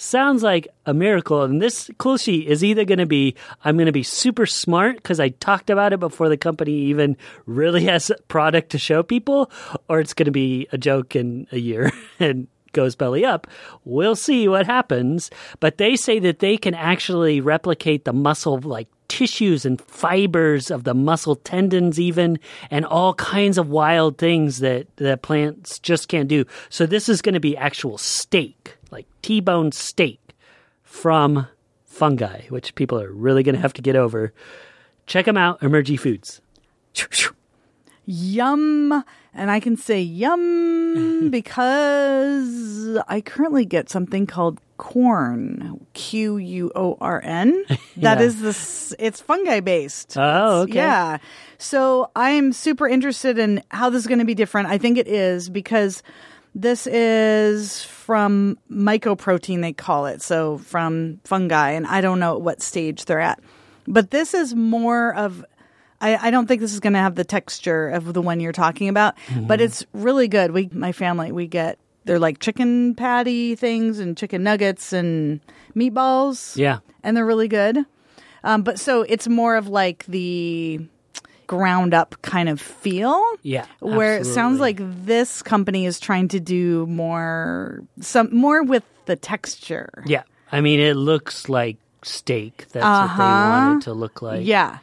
[0.00, 1.42] sounds like a miracle.
[1.42, 4.96] And this cool sheet is either going to be I'm going to be super smart
[4.96, 9.50] because I talked about it before the company even really has product to show people,
[9.88, 13.46] or it's going to be a joke in a year and goes belly up.
[13.84, 15.30] We'll see what happens.
[15.58, 20.84] But they say that they can actually replicate the muscle like tissues and fibers of
[20.84, 22.38] the muscle tendons even
[22.70, 27.20] and all kinds of wild things that that plants just can't do so this is
[27.20, 30.20] going to be actual steak like t-bone steak
[30.82, 31.46] from
[31.84, 34.32] fungi which people are really going to have to get over
[35.06, 36.40] check them out emergy foods
[38.06, 39.04] Yum.
[39.34, 45.86] And I can say yum because I currently get something called Quorn.
[45.92, 47.64] Q U O R N.
[47.98, 48.24] That Yeah.
[48.26, 50.16] is this it's fungi based.
[50.16, 50.74] Oh, okay.
[50.76, 51.18] Yeah.
[51.58, 54.68] So I am super interested in how this is going to be different.
[54.68, 56.02] I think it is because
[56.54, 60.22] this is from mycoprotein, they call it.
[60.22, 63.40] So from fungi, and I don't know at what stage they're at.
[63.86, 65.44] But this is more of
[66.02, 68.52] I, I don't think this is going to have the texture of the one you're
[68.52, 69.46] talking about, Mm-hmm.
[69.46, 70.50] but it's really good.
[70.52, 75.40] We, my family, we get they're like chicken patty things and chicken nuggets and
[75.76, 76.56] meatballs.
[76.56, 77.78] yeah and they're really good.
[78.42, 80.80] Um, but so it's more of like the
[81.50, 83.20] ground up kind of feel.
[83.42, 88.84] Yeah, where it sounds like this company is trying to do more some more with
[89.06, 89.90] the texture.
[90.06, 94.40] yeah i mean it looks like steak that's what they want it to look like
[94.46, 94.54] Uh-huh.
[94.56, 94.78] Yeah.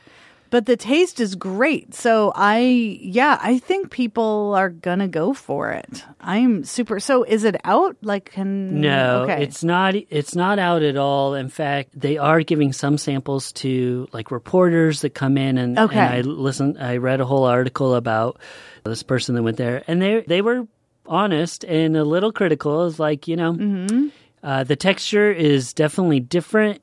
[0.50, 1.94] But the taste is great.
[1.94, 2.60] So I,
[3.02, 6.04] yeah, I think people are gonna go for it.
[6.22, 7.00] I'm super.
[7.00, 7.98] So is it out?
[8.02, 9.44] Like, can No, Okay.
[9.44, 9.96] it's not.
[9.96, 11.34] It's not out at all.
[11.36, 15.98] In fact, they are giving some samples to like reporters that come in and, Okay.
[16.00, 16.78] and I listened.
[16.80, 18.40] I read a whole article about
[18.84, 20.68] this person that went there, and they they were
[21.06, 22.86] honest and a little critical.
[22.88, 24.08] It's like you know, Mm-hmm.
[24.44, 26.82] uh, the texture is definitely different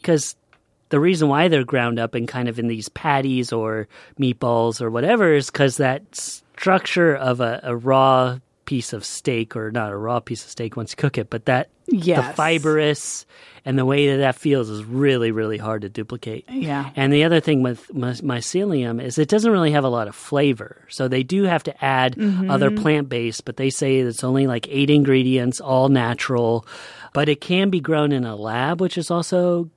[0.00, 0.36] because
[0.88, 4.90] the reason why they're ground up and kind of in these patties or meatballs or
[4.90, 9.96] whatever is because that structure of a, a raw piece of steak or not a
[9.96, 13.24] raw piece of steak once you cook it, but that the fibrous
[13.64, 16.44] and the way that that feels is really really hard to duplicate.
[16.50, 16.90] Yeah.
[16.96, 20.84] And the other thing with mycelium is it doesn't really have a lot of flavor.
[20.88, 22.50] So they do have to add mm-hmm.
[22.50, 26.66] other plant based, but they say it's only like eight ingredients, all natural.
[27.12, 29.70] But it can be grown in a lab, which is also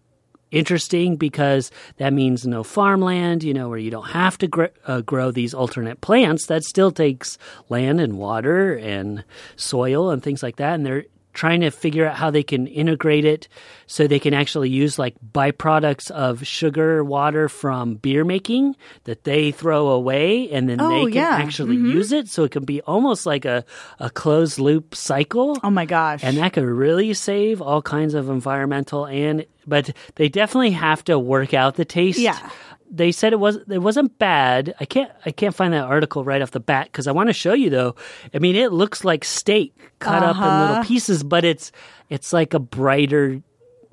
[0.51, 5.01] interesting because that means no farmland, you know, where you don't have to gr- uh,
[5.01, 6.47] grow these alternate plants.
[6.47, 7.37] That still takes
[7.69, 9.23] land and water and
[9.55, 10.75] soil and things like that.
[10.75, 13.47] And they're trying to figure out how they can integrate it
[13.87, 19.51] so they can actually use like byproducts of sugar water from beer making that they
[19.51, 21.37] throw away and then Oh, they can yeah.
[21.37, 21.91] actually mm-hmm.
[21.91, 23.63] use it so it can be almost like a,
[23.99, 26.21] a closed loop cycle Oh my gosh.
[26.23, 31.19] and that could really save all kinds of environmental and but they definitely have to
[31.19, 32.37] work out the taste Yeah.
[32.91, 36.41] They said it was it wasn't bad i can't i can't find that article right
[36.41, 37.95] off the bat because i want to show you though
[38.33, 40.67] i mean it looks like steak cut up in Uh-huh.
[40.67, 41.71] little pieces but it's
[42.09, 43.41] it's like a brighter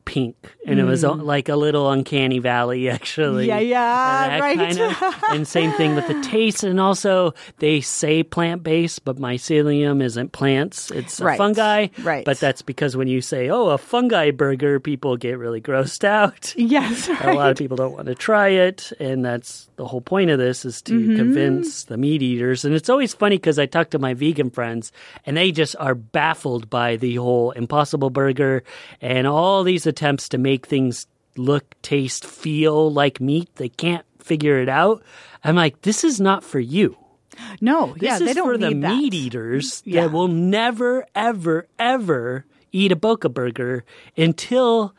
[0.07, 3.49] pink and it was uh, like a little uncanny valley actually Mm.
[3.49, 4.59] Yeah, yeah, And right.
[4.59, 4.97] kinda-
[5.33, 10.91] and same thing with the taste and also they say plant-based but mycelium isn't plants
[10.93, 12.25] it's a Right, fungi right.
[12.25, 16.55] but that's because when you say oh a fungi burger people get really grossed out
[16.57, 17.09] yes.
[17.21, 20.39] a lot of people don't want to try it and that's the whole point of
[20.39, 21.17] this is to Mm-hmm.
[21.17, 24.93] convince the meat eaters and it's always funny because i talk to my vegan friends
[25.27, 28.63] and they just are baffled by the whole impossible burger
[29.03, 31.07] and all these attempts to make things
[31.37, 35.03] look taste feel like meat they can't figure it out
[35.43, 36.97] i'm like this is not for you
[37.61, 37.93] no.
[37.95, 38.15] this yeah.
[38.15, 38.97] is They don't for the that.
[38.97, 40.03] meat eaters Yeah.
[40.07, 43.85] that will never, ever, ever eat a Boca burger
[44.17, 44.95] until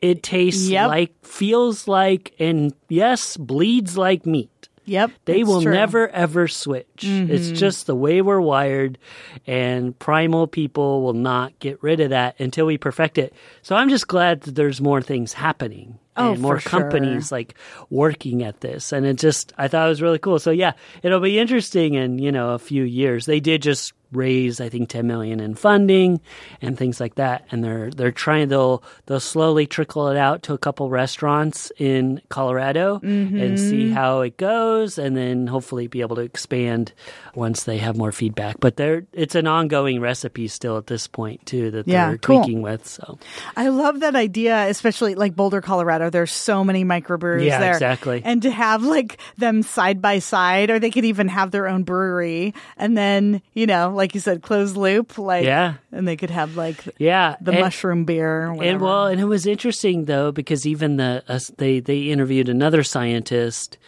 [0.00, 0.86] it tastes Yep.
[0.88, 4.48] like, feels like, and yes, bleeds like meat.
[4.84, 5.10] Yep.
[5.26, 5.72] They will true.
[5.72, 5.80] Mm-hmm.
[5.80, 7.04] never ever switch.
[7.04, 8.98] It's just the way we're wired,
[9.46, 13.32] and primal people will not get rid of that until we perfect it.
[13.62, 16.80] So I'm just glad that there's more things happening Oh, and more for sure.
[16.80, 17.54] companies like
[17.90, 18.92] working at this.
[18.92, 20.38] And it just, I thought it was really cool.
[20.38, 20.72] So yeah,
[21.02, 23.24] it'll be interesting in, you know, a few years.
[23.26, 26.20] They did just raise, I think, 10 million in funding
[26.60, 27.46] and things like that.
[27.50, 32.20] And they're, they're trying, they'll, they'll slowly trickle it out to a couple restaurants in
[32.28, 33.94] Colorado and see Mm-hmm.
[33.94, 34.98] how it goes.
[34.98, 36.92] And then hopefully be able to expand
[37.34, 38.60] once they have more feedback.
[38.60, 42.42] But they're, it's an ongoing recipe still at this point too that Yeah, they're cool.
[42.42, 42.86] tweaking with.
[42.86, 43.18] So
[43.56, 46.01] I love that idea, especially like Boulder, Colorado.
[46.10, 47.72] There's so many microbreweries Yeah, there.
[47.72, 48.22] exactly.
[48.24, 51.82] And to have like them side by side, or they could even have their own
[51.84, 52.54] brewery.
[52.76, 55.18] And then, you know, like you said, closed loop.
[55.18, 55.74] Like, Yeah.
[55.92, 57.36] And they could have like yeah.
[57.40, 58.50] the and- mushroom beer.
[58.50, 62.82] And well, and it was interesting though because even the uh, they they interviewed another
[62.82, 63.78] scientist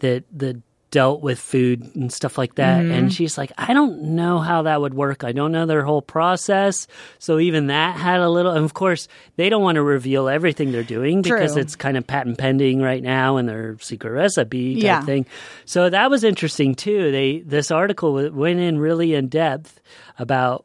[0.00, 0.60] that that
[0.92, 2.92] dealt with food and stuff like that, Mm-hmm.
[2.92, 5.24] and she's like, I don't know how that would work.
[5.24, 6.86] I don't know their whole process.
[7.18, 8.52] So even that had a little.
[8.52, 12.06] And of course, they don't want to reveal everything they're doing because it's kind of
[12.06, 15.00] patent pending right now and their secret recipe type Yeah.
[15.00, 15.26] thing.
[15.64, 17.10] So that was interesting too.
[17.10, 19.80] They this article went in really in depth
[20.18, 20.64] about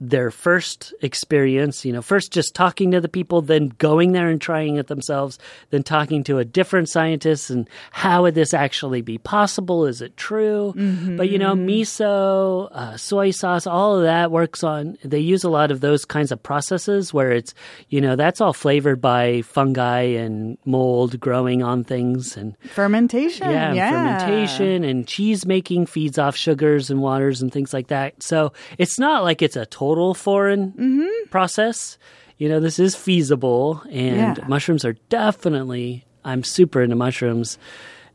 [0.00, 4.40] their first experience, you know, first just talking to the people, then going there and
[4.40, 5.38] trying it themselves,
[5.70, 9.86] then talking to a different scientist and how would this actually be possible?
[9.86, 10.72] Is it true?
[11.16, 15.50] But, you know, miso, uh, soy sauce, all of that works on, they use a
[15.50, 17.54] lot of those kinds of processes where it's,
[17.88, 23.50] you know, that's all flavored by fungi and mold growing on things and fermentation.
[23.50, 23.88] yeah, Yeah.
[23.88, 28.22] and fermentation and cheese making feeds off sugars and waters and things like that.
[28.22, 31.30] So it's not like it's a total foreign Mm-hmm.
[31.30, 31.98] process.
[32.36, 34.46] You know, this is feasible, and Yeah.
[34.48, 36.04] mushrooms are definitely.
[36.24, 37.58] I'm super into mushrooms,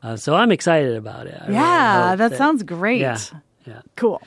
[0.03, 1.37] uh, so I'm excited about it.
[1.47, 3.01] I Yeah, hope that, sounds great.
[3.01, 3.17] Yeah,
[3.65, 3.81] yeah.
[3.95, 4.21] Cool.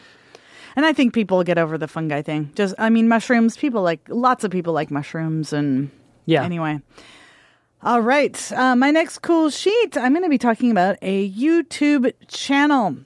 [0.74, 2.50] And I think people get over the fungi thing.
[2.54, 5.52] Just, I mean, mushrooms, people like, lots of people like mushrooms.
[5.52, 5.90] And
[6.26, 6.44] Yeah.
[6.44, 6.80] anyway.
[7.82, 8.36] All right.
[8.52, 12.96] Uh, my next cool sheet, I'm going to be talking about a YouTube channel.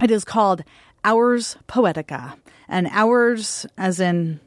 [0.00, 0.62] It is called
[1.04, 2.34] Ours Poetica.
[2.72, 4.40] And ours, as in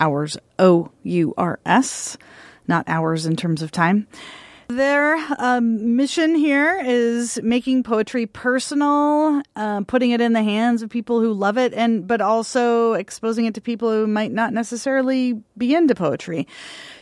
[0.00, 2.18] ours, O U R S,
[2.66, 4.08] not hours in terms of time.
[4.68, 10.90] Their um, mission here is making poetry personal, uh, putting it in the hands of
[10.90, 15.42] people who love it, and but also exposing it to people who might not necessarily
[15.56, 16.46] be into poetry.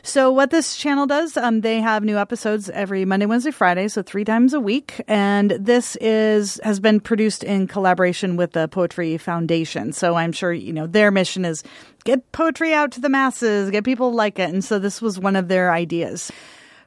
[0.04, 4.00] So, what this channel does, um, they have new episodes every Monday, Wednesday, Friday, so
[4.00, 9.18] three times a week, and this is has been produced in collaboration with the Poetry
[9.18, 9.92] Foundation.
[9.92, 11.64] So, I'm sure you know their mission is
[12.04, 15.34] get poetry out to the masses, get people like it, and so this was one
[15.34, 16.30] of their ideas.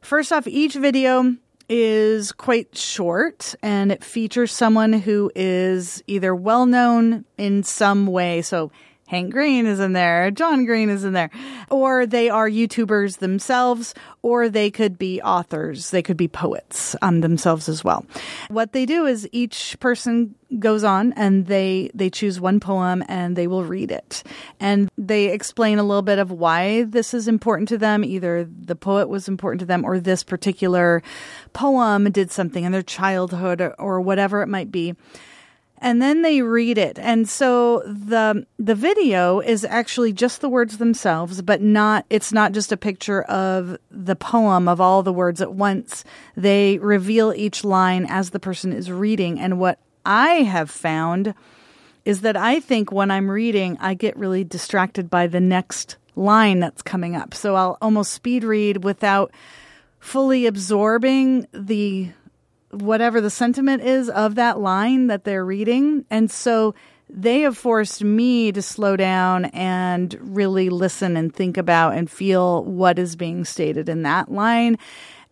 [0.01, 1.35] First off, each video
[1.67, 8.41] is quite short and it features someone who is either well known in some way.
[8.41, 8.71] So
[9.09, 11.31] Hank Green is in there, John Green is in there,
[11.71, 17.21] or they are YouTubers themselves, or they could be authors, they could be poets um,
[17.21, 18.05] themselves as well.
[18.49, 23.35] What they do is each person goes on and they they choose one poem and
[23.35, 24.21] they will read it.
[24.59, 28.03] And they explain a little bit of why this is important to them.
[28.03, 31.01] Either the poet was important to them or this particular
[31.53, 34.95] poem did something in their childhood or, or whatever it might be
[35.81, 36.99] and then they read it.
[36.99, 42.51] And so the the video is actually just the words themselves, but not it's not
[42.51, 46.03] just a picture of the poem of all the words at once.
[46.35, 49.39] They reveal each line as the person is reading.
[49.39, 51.33] And what I have found
[52.05, 56.59] is that I think when I'm reading, I get really distracted by the next line
[56.59, 57.33] that's coming up.
[57.33, 59.31] So I'll almost speed read without
[59.99, 62.09] fully absorbing the
[62.71, 66.05] whatever the sentiment is of that line that they're reading.
[66.09, 66.75] And so
[67.09, 72.63] they have forced me to slow down and really listen and think about and feel
[72.63, 74.77] what is being stated in that line.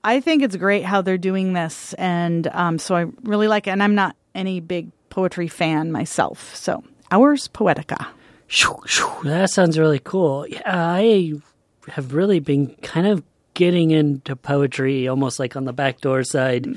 [0.03, 1.93] I think it's great how they're doing this.
[1.95, 3.71] And um, so I really like it.
[3.71, 6.55] And I'm not any big poetry fan myself.
[6.55, 8.07] So, Ours Poetica.
[9.23, 10.47] That sounds really cool.
[10.47, 11.33] Yeah, I
[11.89, 13.23] have really been kind of
[13.53, 16.67] getting into poetry almost like on the backdoor side.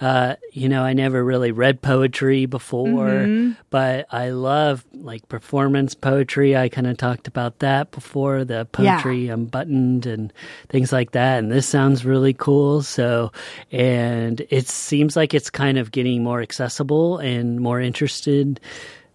[0.00, 3.52] Uh, you know, I never really read poetry before, mm-hmm.
[3.70, 6.56] but I love like performance poetry.
[6.56, 9.34] I kind of talked about that before the poetry yeah.
[9.34, 10.32] unbuttoned and
[10.68, 11.38] things like that.
[11.38, 12.82] And this sounds really cool.
[12.82, 13.32] So,
[13.70, 18.60] and it seems like it's kind of getting more accessible and more interested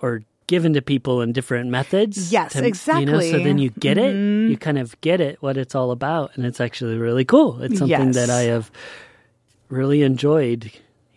[0.01, 2.31] or given to people in different methods.
[2.31, 3.05] Yes, to, exactly.
[3.05, 4.47] You know, so then you get mm-hmm.
[4.47, 4.51] it.
[4.51, 7.61] You kind of get it what it's all about, and it's actually really cool.
[7.61, 8.15] It's something yes.
[8.15, 8.71] that I have
[9.69, 10.71] really enjoyed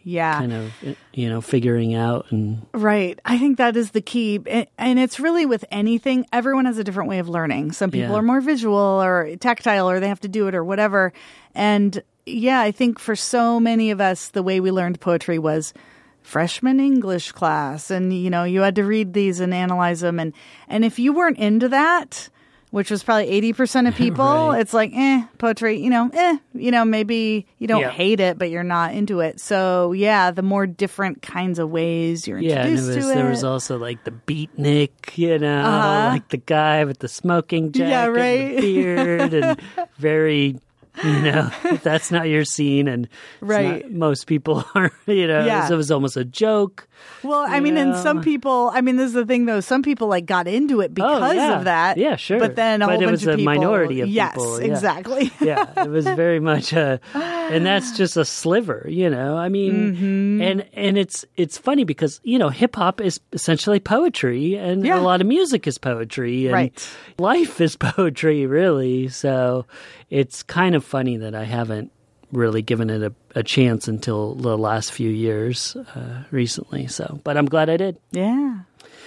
[0.05, 0.39] yeah.
[0.39, 0.73] kind of
[1.13, 3.19] you know figuring out and right.
[3.25, 4.41] I think that is the key.
[4.79, 7.73] And it's really with anything everyone has a different way of learning.
[7.73, 8.19] Some people yeah.
[8.19, 11.13] are more visual or tactile or they have to do it or whatever.
[11.55, 15.75] And yeah i think for so many of us the way we learned poetry was
[16.23, 17.91] freshman english class.
[17.91, 20.19] And you know you had to read these and analyze them.
[20.19, 20.33] And
[20.69, 22.29] and if you weren't into that
[22.73, 24.61] which was probably 80% of people, right.
[24.61, 27.91] it's like, eh, poetry, you know, eh, you know, maybe you don't yeah.
[27.91, 29.41] hate it, but you're not into it.
[29.41, 33.15] So, yeah, the more different kinds of ways you're yeah, introduced was, to it.
[33.15, 36.09] There was also like the beatnik, you know, uh-huh.
[36.09, 38.41] like the guy with the smoking jacket yeah, right?
[38.41, 39.61] and the beard and
[39.99, 40.59] very
[41.03, 41.51] you know
[41.83, 43.09] that's not your scene and
[43.41, 45.67] right most people are you know yeah.
[45.67, 46.87] it was almost a joke
[47.23, 47.93] well i mean know?
[47.93, 50.81] and some people i mean this is the thing though some people like got into
[50.81, 51.59] it oh, because oh, yeah.
[51.59, 53.55] of that yeah sure but then a but whole it bunch was of a people,
[53.55, 54.67] minority of yes, people yeah.
[54.67, 59.49] exactly yeah it was very much a and that's just a sliver you know i
[59.49, 60.43] mean mm-hmm.
[60.43, 64.99] and and it's it's funny because you know hip hop is essentially poetry and yeah.
[64.99, 66.89] a lot of music is poetry and right.
[67.19, 69.67] life is poetry really so
[70.11, 71.93] it's kind of funny that i haven't
[72.33, 76.87] really given it a, a chance until the last few years uh, recently.
[76.89, 77.99] So, but I'm glad I did.
[78.11, 78.61] Yeah,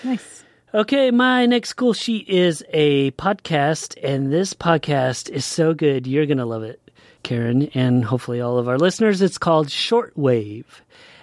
[0.03, 0.43] nice.
[0.73, 6.05] Okay, my next cool sheet is a podcast, and this podcast is so good.
[6.05, 6.81] You're going to love it,
[7.23, 9.21] Karen, and hopefully all of our listeners.
[9.21, 10.65] It's called Shortwave.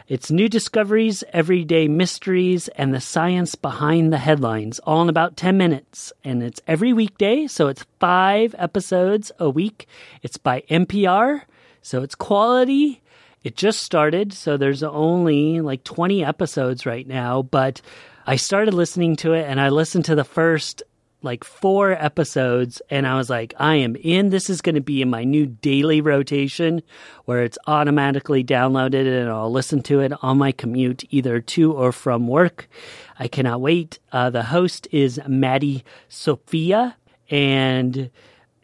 [0.09, 5.57] It's new discoveries, everyday mysteries, and the science behind the headlines, all in about 10
[5.57, 6.13] minutes.
[6.25, 9.87] And it's every weekday, so it's five episodes a week.
[10.23, 11.43] It's by NPR,
[11.83, 13.03] so it's quality.
[13.45, 17.81] It just started, so there's only like 20 episodes right now, but
[18.25, 20.83] I started listening to it and I listened to the first
[21.23, 24.31] like four episodes and I was like, I am in.
[24.31, 26.83] This is going to be in my new daily rotation
[27.25, 31.93] where it's automatically downloaded and I'll listen to it on my commute either to or
[31.93, 32.69] from work.
[33.19, 33.99] I cannot wait.
[34.11, 36.97] Uh, the host is Maddie Sofia
[37.31, 38.11] and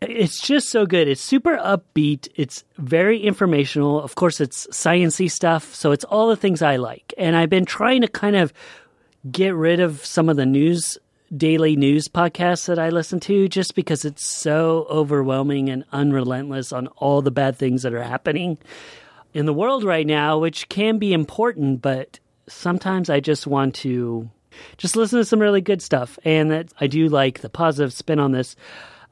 [0.00, 1.08] it's just so good.
[1.08, 2.28] It's super upbeat.
[2.36, 4.00] It's very informational.
[4.00, 7.12] Of course, it's sciency stuff, so it's all the things I like.
[7.18, 8.52] And I've been trying to kind of
[9.30, 10.98] get rid of some of the news
[11.36, 16.86] daily news podcasts that I listen to just because it's so overwhelming and unrelentless on
[16.96, 18.56] all the bad things that are happening
[19.34, 22.18] in the world right now, which can be important, but
[22.48, 24.30] sometimes I just want to
[24.78, 26.18] just listen to some really good stuff.
[26.24, 28.56] And that I do like the positive spin on this.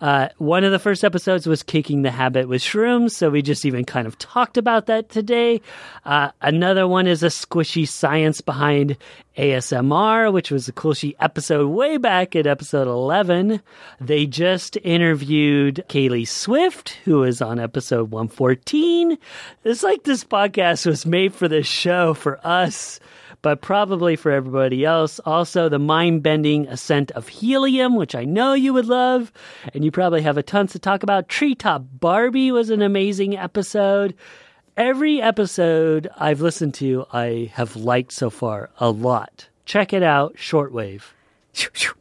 [0.01, 3.65] Uh, one of the first episodes was kicking the habit with shrooms, so we just
[3.65, 5.61] even kind of talked about that today.
[6.05, 8.99] Uh, another one is a squishy science behind
[9.39, 13.63] ASMR, which was a cool sheet episode way back at episode 11.
[14.01, 19.17] They just interviewed Kaeli Swift, who was on episode 114.
[19.65, 23.01] It's like this podcast was made for this show for us
[23.43, 25.19] but probably for everybody else.
[25.21, 29.33] Also, the mind bending ascent of helium, which I know you would love,
[29.75, 31.29] and you probably have a tons to talk about.
[31.29, 34.15] Treetop Barbie was an amazing episode.
[34.77, 39.49] Every episode I've listened to, I have liked so far a lot.
[39.65, 41.03] Check it out, Shortwave.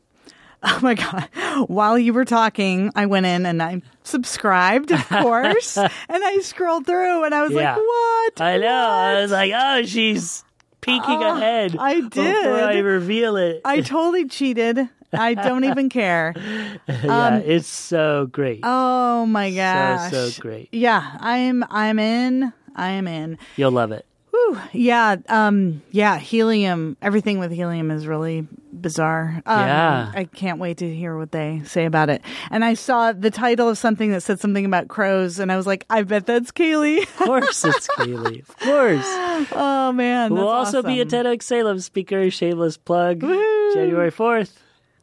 [0.68, 1.30] Oh my God.
[1.68, 6.88] While you were talking, I went in and I subscribed, of course, and I scrolled
[6.88, 7.76] through and I was Yeah.
[7.76, 8.42] like, what?
[8.42, 8.68] I know.
[8.74, 10.44] I was like, oh, she's
[10.86, 11.76] peeking Oh, ahead.
[11.80, 13.62] I Before I reveal it.
[13.66, 14.88] I totally cheated.
[15.12, 16.34] I don't even care.
[16.88, 18.60] yeah, it's so great.
[18.64, 20.12] Oh my so, gosh.
[20.12, 20.70] so great.
[20.72, 22.54] Yeah, I'm I'm in.
[22.76, 23.38] I am in.
[23.56, 24.06] You'll love it.
[24.30, 24.60] Whew.
[24.74, 28.48] Yeah, um yeah, helium, everything with helium is really
[28.82, 29.42] bizarre.
[29.46, 30.12] Um, Yeah.
[30.14, 32.22] I can't wait to hear what they say about it.
[32.52, 35.68] And I saw the title of something that said something about crows and I was
[35.68, 37.02] like, I bet that's Kaeli.
[37.04, 38.42] Of course it's Kaeli.
[38.48, 39.06] Of course.
[39.54, 40.34] oh man.
[40.34, 41.26] That's also be a awesome.
[41.26, 43.74] TEDx Salem speaker, shameless plug, Woo.
[43.74, 44.54] January 4th,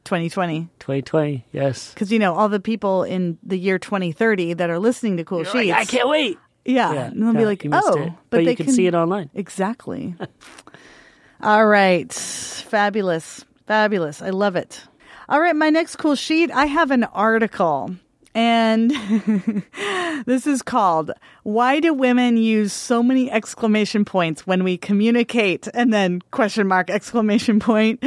[0.05, 0.69] 2020.
[0.79, 1.47] 2020.
[1.53, 1.93] Yes.
[1.93, 5.45] Because you know all the people in the year 2030 that are listening to Cool
[5.45, 5.77] You're like, Sheets.
[5.77, 6.39] I can't wait.
[6.65, 9.31] Yeah, Yeah, and they'll be like, "Oh, but, But they you can see it online."
[9.35, 10.15] Exactly.
[11.43, 14.21] All right, fabulous, fabulous.
[14.21, 14.83] I love it.
[15.31, 16.51] All right, my next cool sheet.
[16.51, 17.97] I have an article,
[18.35, 18.91] and
[20.27, 21.13] this is called
[21.43, 26.91] "Why Do Women Use So Many Exclamation Points When We Communicate?" and then question mark
[26.91, 28.05] exclamation point.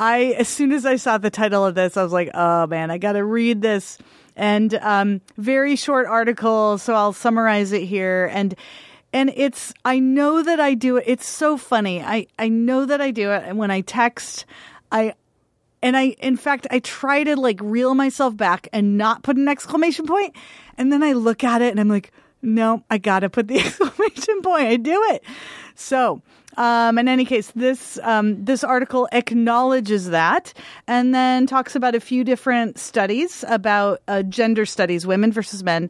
[0.00, 2.90] I as soon as I saw the title of this, I was like, "Oh man,
[2.90, 3.96] I got to read this."
[4.34, 8.28] And um, very short article, so I'll summarize it here.
[8.32, 8.56] And
[9.14, 11.04] and it's I know that I do it.
[11.06, 12.02] It's so funny.
[12.02, 13.44] I I know that I do it.
[13.46, 14.44] And when I text,
[14.92, 15.14] I
[15.80, 19.48] and I in fact I try to like reel myself back and not put an
[19.48, 20.34] exclamation point.
[20.76, 22.10] And then I look at it and I'm like,
[22.42, 24.66] no, I gotta put the exclamation point.
[24.66, 25.22] I do it.
[25.76, 26.20] So
[26.56, 30.52] um, in any case, this um, this article acknowledges that,
[30.86, 35.88] and then talks about a few different studies about uh, gender studies, women versus men.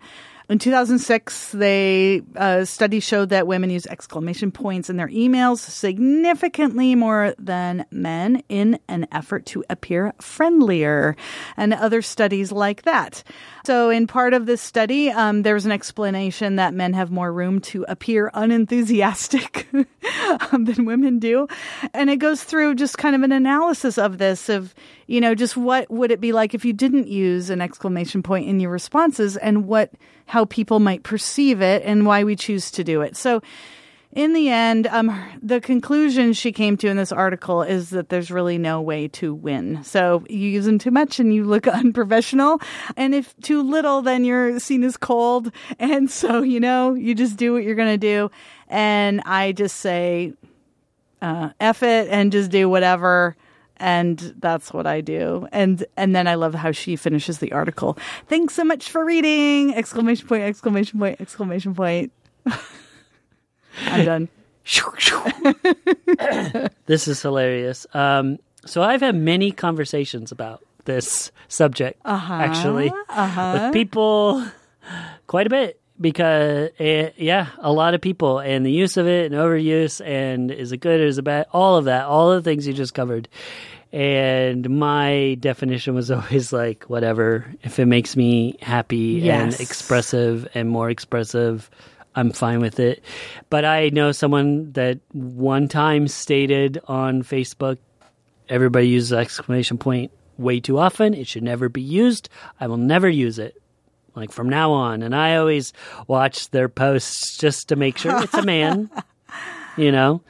[0.50, 6.94] In 2006, they uh, study showed that women use exclamation points in their emails significantly
[6.94, 11.16] more than men in an effort to appear friendlier,
[11.56, 13.22] and other studies like that.
[13.64, 17.32] So, in part of this study, um, there was an explanation that men have more
[17.32, 19.66] room to appear unenthusiastic
[20.52, 21.48] um, than women do,
[21.94, 24.74] and it goes through just kind of an analysis of this of
[25.06, 28.46] you know just what would it be like if you didn't use an exclamation point
[28.46, 29.90] in your responses, and what
[30.26, 33.16] how people might perceive it, and why we choose to do it.
[33.16, 33.42] So
[34.14, 35.12] in the end, um,
[35.42, 39.34] the conclusion she came to in this article is that there's really no way to
[39.34, 39.82] win.
[39.82, 42.60] So you use them too much and you look unprofessional.
[42.96, 45.50] And if too little, then you're seen as cold.
[45.80, 48.30] And so, you know, you just do what you're going to do.
[48.68, 50.32] And I just say,
[51.20, 53.36] uh, F it and just do whatever.
[53.78, 55.48] And that's what I do.
[55.52, 57.98] And, and then I love how she finishes the article.
[58.28, 59.74] Thanks so much for reading!
[59.74, 62.12] Exclamation point, exclamation point, exclamation point.
[63.86, 64.28] I'm done.
[66.86, 67.86] this is hilarious.
[67.92, 74.46] Um, so I've had many conversations about this subject actually with people
[75.26, 79.26] quite a bit because it, yeah, a lot of people and the use of it
[79.30, 81.46] and overuse and is it good or is it bad?
[81.52, 83.28] All of that, all of the things you just covered.
[83.92, 89.52] And my definition was always like, whatever, if it makes me happy Yes.
[89.54, 91.70] and expressive and more expressive,
[92.16, 93.02] I'm fine with it.
[93.50, 97.78] But I know someone that one time stated on Facebook,
[98.48, 101.14] everybody uses exclamation point way too often.
[101.14, 102.28] It should never be used.
[102.60, 103.60] I will never use it.
[104.14, 105.02] Like from now on.
[105.02, 105.72] And I always
[106.06, 108.90] watch their posts just to make sure it's a man,
[109.76, 110.22] you know,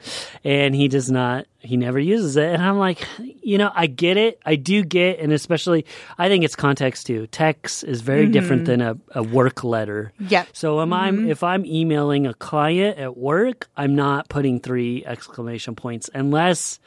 [0.43, 2.51] and he does not, he never uses it.
[2.51, 4.39] And I'm like, you know, I get it.
[4.45, 5.85] I do get, and especially,
[6.17, 7.27] I think it's context too.
[7.27, 8.31] Text is very mm-hmm.
[8.31, 10.13] different than a, a work letter.
[10.19, 10.49] Yep.
[10.53, 11.29] So am I mm-hmm.
[11.29, 16.79] if I'm emailing a client at work, I'm not putting three exclamation points unless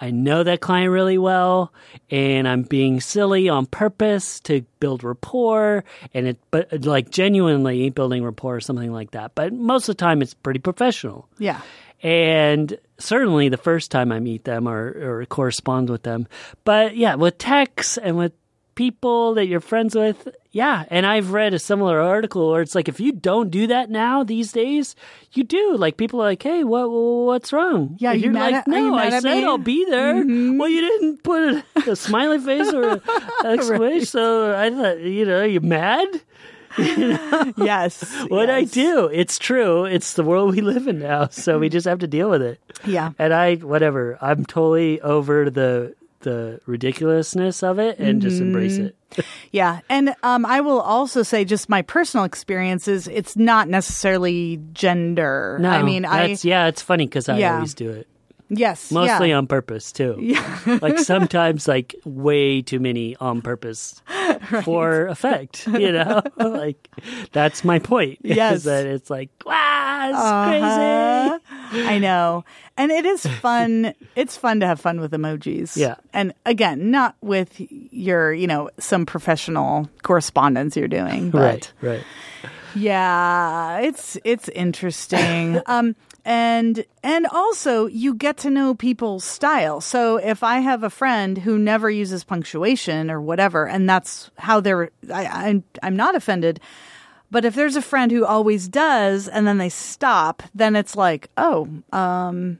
[0.00, 1.72] I know that client really well
[2.10, 5.84] and I'm being silly on purpose to build rapport
[6.14, 9.34] and it, but like genuinely building rapport or something like that.
[9.34, 11.28] But most of the time it's pretty professional.
[11.38, 11.60] Yeah.
[12.02, 16.28] And certainly the first time I meet them or, or correspond with them.
[16.64, 18.32] But yeah, with texts and with
[18.80, 20.26] people that you're friends with.
[20.52, 20.84] Yeah.
[20.88, 24.24] And I've read a similar article where it's like, if you don't do that now
[24.24, 24.96] these days,
[25.34, 25.76] you do.
[25.76, 27.96] Like people are like, hey, what, what's wrong?
[28.00, 30.14] Yeah, And you you're like, at- you no, I said me?" I'll be there.
[30.14, 30.58] Mhm.
[30.58, 33.00] Well, you didn't put a, a smiley face or an
[33.44, 34.06] exclamation.
[34.06, 36.08] So I thought, you know, you mad?
[37.56, 38.00] Yes.
[38.28, 39.84] What I do, it's true.
[39.84, 41.28] It's the world we live in now.
[41.28, 42.60] So we just have to deal with it.
[42.86, 43.10] Yeah.
[43.18, 48.86] And I, whatever, I'm totally over the the ridiculousness of it and just embrace Mm-hmm.
[49.18, 49.24] it.
[49.52, 49.80] Yeah.
[49.88, 55.58] And um, I will also say, just my personal experiences, it's not necessarily gender.
[55.60, 56.28] No, I mean, I.
[56.28, 57.54] that's, yeah, it's funny because I Yeah.
[57.56, 58.06] always do it.
[58.50, 58.90] Yes.
[58.90, 59.36] Mostly yeah.
[59.38, 60.16] on purpose too.
[60.18, 60.58] Yeah.
[60.82, 64.02] like sometimes like way too many on purpose
[64.64, 65.66] for effect.
[65.68, 66.88] You know, like
[67.32, 68.18] that's my point.
[68.24, 68.64] is Yes.
[68.64, 71.38] that it's like wow, it's Uh-huh.
[71.70, 71.86] crazy.
[71.86, 72.44] I know.
[72.76, 73.94] And it is fun.
[74.16, 75.76] it's fun to have fun with emojis.
[75.76, 75.94] Yeah.
[76.12, 77.54] And again, not with
[77.92, 81.30] your, you know, some professional correspondence you're doing.
[81.30, 82.04] But Right, right.
[82.74, 85.60] yeah, it's it's interesting.
[85.66, 85.94] um
[86.24, 89.80] and and also you get to know people's style.
[89.80, 94.60] So if I have a friend who never uses punctuation or whatever, and that's how
[94.60, 96.60] they're I, I'm I'm not offended.
[97.30, 101.30] But if there's a friend who always does and then they stop, then it's like,
[101.36, 102.58] oh, um,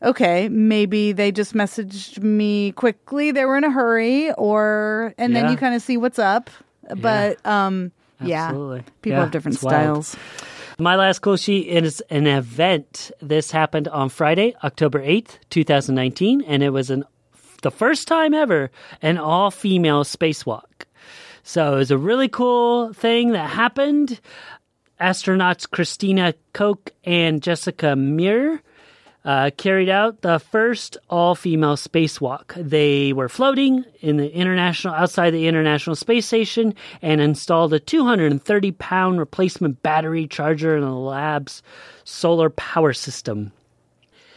[0.00, 3.32] okay, maybe they just messaged me quickly.
[3.32, 6.48] They were in a hurry, or and then you kind of see what's up.
[6.94, 7.90] But um,
[8.22, 10.14] yeah, people Yeah, have different styles.
[10.14, 10.53] wild.
[10.78, 13.12] My last cool sheet is an event.
[13.22, 17.04] This happened on Friday, October 8th, 2019, and it was an
[17.62, 20.86] the first time ever an all female spacewalk.
[21.44, 24.20] So it was a really cool thing that happened.
[25.00, 28.60] Astronauts Christina Koch and Jessica Meir
[29.24, 32.52] uh, carried out the first all-female spacewalk.
[32.56, 39.18] They were floating in the international outside the International Space Station and installed a 230-pound
[39.18, 41.62] replacement battery charger in the lab's
[42.04, 43.52] solar power system.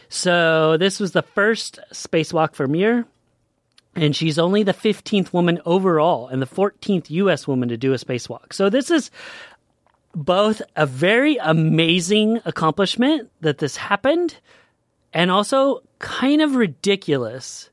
[0.08, 3.04] So this was the first spacewalk for Meir,
[3.94, 7.46] and she's only the 15th woman overall and the 14th U.S.
[7.46, 8.54] woman to do a spacewalk.
[8.54, 9.10] So this is
[10.14, 14.38] both a very amazing accomplishment that this happened
[15.12, 17.70] and also kind of ridiculous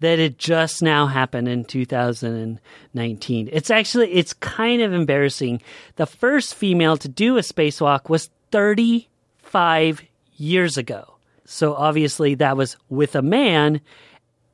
[0.00, 3.48] that it just now happened in 2019.
[3.52, 5.62] It's actually it's kind of embarrassing.
[5.96, 10.02] The first female to do a spacewalk was 35
[10.36, 11.14] years ago.
[11.46, 13.80] So obviously that was with a man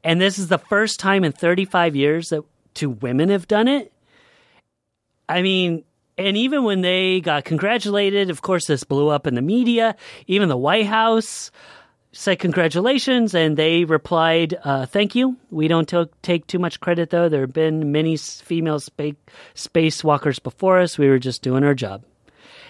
[0.02, 3.92] and this is the first time in 35 years that two women have done it.
[5.28, 5.84] I mean,
[6.16, 9.96] and even when they got congratulated, of course, this blew up in the media.
[10.26, 11.50] Even the White House
[12.12, 15.36] said congratulations, and they replied, uh, "Thank you.
[15.50, 17.28] We don't to- take too much credit, though.
[17.28, 19.12] There have been many female spa-
[19.54, 20.98] spacewalkers before us.
[20.98, 22.02] We were just doing our job."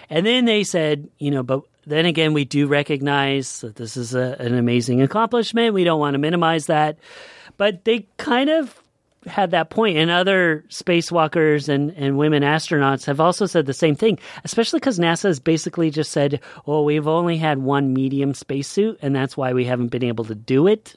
[0.09, 4.13] And then they said, you know, but then again, we do recognize that this is
[4.13, 5.73] a, an amazing accomplishment.
[5.73, 6.97] We don't want to minimize that.
[7.57, 8.80] But they kind of
[9.27, 13.95] had that point, and other spacewalkers and, and women astronauts have also said the same
[13.95, 18.97] thing, especially because NASA has basically just said, well, we've only had one medium spacesuit,
[19.01, 20.95] and that's why we haven't been able to do it.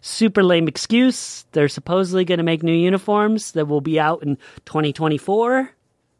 [0.00, 1.44] Super lame excuse.
[1.52, 5.70] They're supposedly going to make new uniforms that will be out in 2024.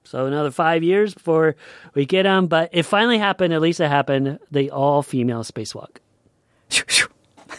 [0.05, 1.57] So another five years before
[1.95, 2.47] we get them.
[2.47, 3.53] But it finally happened.
[3.53, 4.39] At least it happened.
[4.51, 5.99] The all female spacewalk.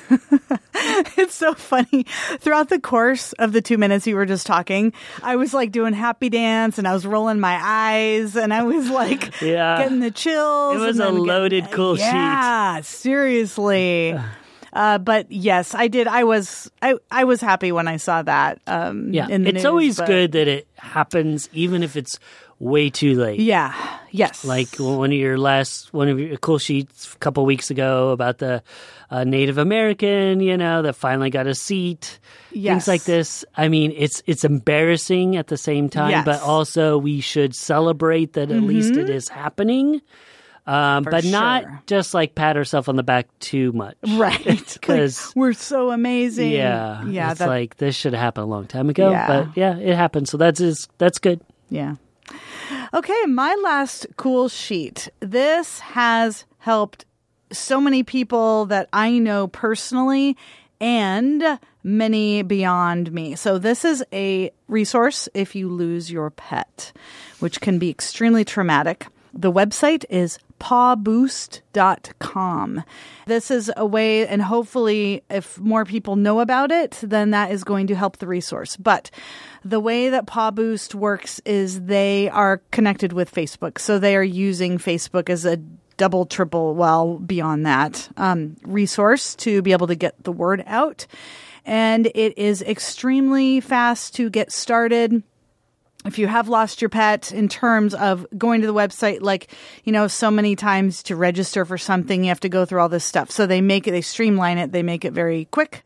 [1.18, 2.04] it's so funny.
[2.40, 5.94] Throughout the course of the two minutes you were just talking, I was like doing
[5.94, 9.78] happy dance and I was rolling my eyes and I was like Yeah.
[9.84, 10.76] getting the chills.
[10.78, 12.04] It was a loaded getting- cool sheet.
[12.06, 14.18] Yeah, seriously.
[14.74, 16.08] Uh, but yes, I did.
[16.08, 18.60] I was I, I was happy when I saw that.
[18.68, 19.28] Um, Yeah.
[19.28, 22.20] in the it's news, always but- good that it happens, even if it's
[22.60, 23.40] way too late.
[23.40, 23.74] Yeah.
[24.12, 24.44] Yes.
[24.46, 28.40] Like one of your last, one of your cool sheets a couple weeks ago about
[28.40, 28.64] the
[29.12, 32.20] uh, Native American, you know, that finally got a seat.
[32.52, 32.72] Yes.
[32.74, 33.46] Things like this.
[33.56, 36.20] I mean, it's it's embarrassing at the same time, Yes.
[36.20, 36.26] Mm-hmm.
[36.26, 40.02] but also we should celebrate that at least it is happening.
[40.66, 41.32] Um, but sure.
[41.32, 43.96] not just like pat ourselves on the back too much.
[44.18, 44.44] right.
[44.74, 46.52] Because Like, we're so amazing.
[46.52, 47.32] yeah, Yeah.
[47.32, 49.12] it's that, like this should have happened a long time ago.
[49.12, 49.28] Yeah.
[49.28, 50.28] But yeah, it happened.
[50.28, 51.40] So that's is that's good.
[51.70, 51.96] Yeah.
[52.94, 55.10] Okay, my last cool sheet.
[55.20, 57.06] This has helped
[57.52, 60.36] so many people that I know personally
[60.80, 63.36] and many beyond me.
[63.36, 66.92] So this is a resource if you lose your pet,
[67.40, 69.08] which can be extremely traumatic.
[69.38, 72.84] The website is pawboost.com.
[73.28, 77.64] This is a way, and hopefully, if more people know about it, then that is
[77.64, 78.76] going to help the resource.
[78.76, 79.12] But
[79.64, 83.78] the way that Paw Boost works is they are connected with Facebook.
[83.80, 85.58] So they are using Facebook as a
[85.98, 91.06] double, triple, well, beyond that um, resource to be able to get the word out.
[91.66, 95.22] And it is extremely fast to get started
[96.06, 99.52] if you have lost your pet in terms of going to the website like
[99.84, 102.90] you know so many times to register for something you have to go through all
[102.90, 103.32] this stuff.
[103.32, 105.84] So they make it they streamline it they make it very quick.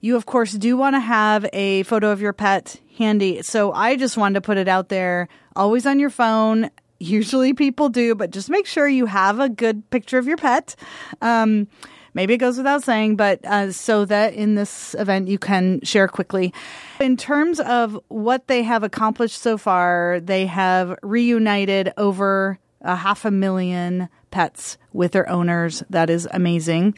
[0.00, 3.42] You of course do want to have a photo of your pet handy.
[3.42, 6.70] So i just wanted to put it out there always on your phone.
[6.98, 10.74] Usually people do but just make sure you have a good picture of your pet.
[11.20, 11.68] Um,
[12.14, 16.08] Maybe it goes without saying, but uh, so that in this event you can share
[16.08, 16.54] quickly.
[17.00, 23.24] In terms of what they have accomplished so far, they have reunited over a half
[23.24, 25.82] a million pets with their owners.
[25.90, 26.94] That is amazing.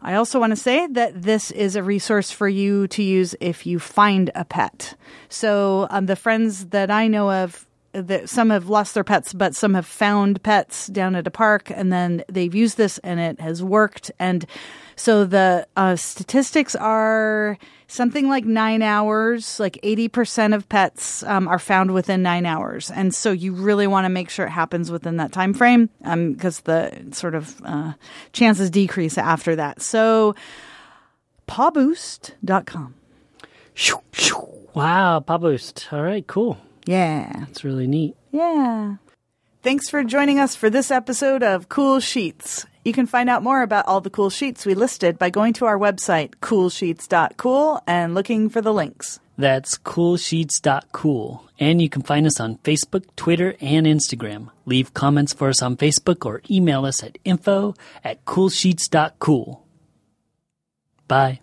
[0.00, 3.66] I also want to say that this is a resource for you to use if
[3.66, 4.94] you find a pet.
[5.28, 9.54] So, um, the friends that I know of that some have lost their pets, but
[9.54, 13.40] some have found pets down at a park, and then they've used this and it
[13.40, 14.10] has worked.
[14.18, 14.46] And
[14.96, 19.58] so the uh, statistics are something like nine hours.
[19.58, 23.86] Like eighty percent of pets um, are found within nine hours, and so you really
[23.86, 27.60] want to make sure it happens within that time frame because um, the sort of
[27.64, 27.92] uh,
[28.32, 29.80] chances decrease after that.
[29.80, 30.34] So,
[31.46, 32.94] pawboost.com.
[34.74, 35.92] Wow, Pawboost.
[35.92, 36.58] All right, cool.
[36.88, 37.30] Yeah.
[37.40, 38.16] That's really neat.
[38.32, 38.96] Yeah.
[39.62, 42.64] Thanks for joining us for this episode of Cool Sheets.
[42.82, 45.66] You can find out more about all the cool sheets we listed by going to
[45.66, 49.20] our website, coolsheets.cool, and looking for the links.
[49.36, 51.44] That's coolsheets.cool.
[51.60, 54.48] And you can find us on Facebook, Twitter, and Instagram.
[54.64, 59.62] Leave comments for us on Facebook or email us at info at coolsheets.cool.
[61.06, 61.40] Bye.